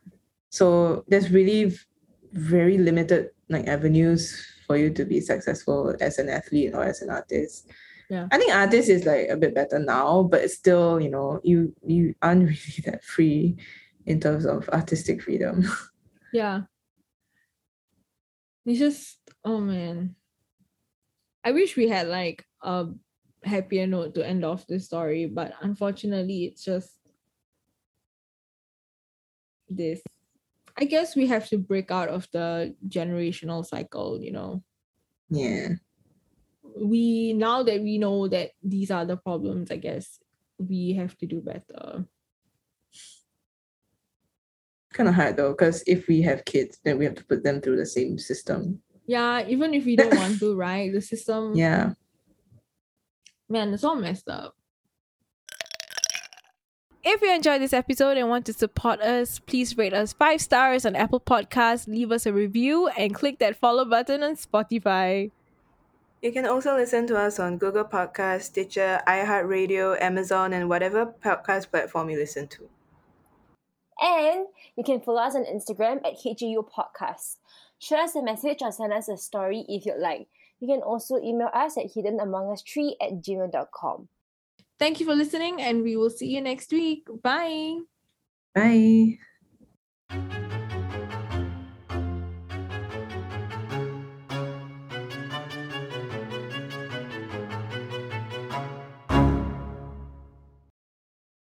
[0.50, 1.72] So there's really
[2.32, 7.10] very limited like avenues for you to be successful as an athlete or as an
[7.10, 7.68] artist.
[8.08, 8.26] Yeah.
[8.30, 11.72] I think artist is like a bit better now, but it's still, you know, you
[11.86, 13.56] you aren't really that free
[14.06, 15.64] in terms of artistic freedom.
[16.32, 16.62] Yeah.
[18.66, 20.16] It's just, oh man.
[21.42, 22.88] I wish we had like a
[23.42, 26.90] happier note to end off this story, but unfortunately, it's just
[29.68, 30.02] this.
[30.76, 34.62] I guess we have to break out of the generational cycle, you know.
[35.30, 35.68] yeah.
[36.76, 40.18] we now that we know that these are the problems, I guess
[40.58, 42.04] we have to do better.
[44.92, 47.60] Kind of hard though, because if we have kids, then we have to put them
[47.60, 48.82] through the same system.
[49.06, 50.92] Yeah, even if we don't want to, right?
[50.92, 51.92] The system, Yeah.
[53.48, 54.54] man, it's all messed up.
[57.02, 60.84] If you enjoyed this episode and want to support us, please rate us five stars
[60.84, 65.30] on Apple Podcasts, leave us a review, and click that follow button on Spotify.
[66.20, 71.70] You can also listen to us on Google Podcast, Stitcher, iHeartRadio, Amazon, and whatever podcast
[71.70, 72.68] platform you listen to.
[74.00, 74.46] And
[74.76, 77.36] you can follow us on Instagram at HGU Podcast.
[77.78, 80.28] Shoot us a message or send us a story if you'd like.
[80.60, 84.08] You can also email us at hiddenamongus3 at gmail.com.
[84.78, 87.06] Thank you for listening, and we will see you next week.
[87.22, 87.80] Bye.
[88.54, 89.18] Bye.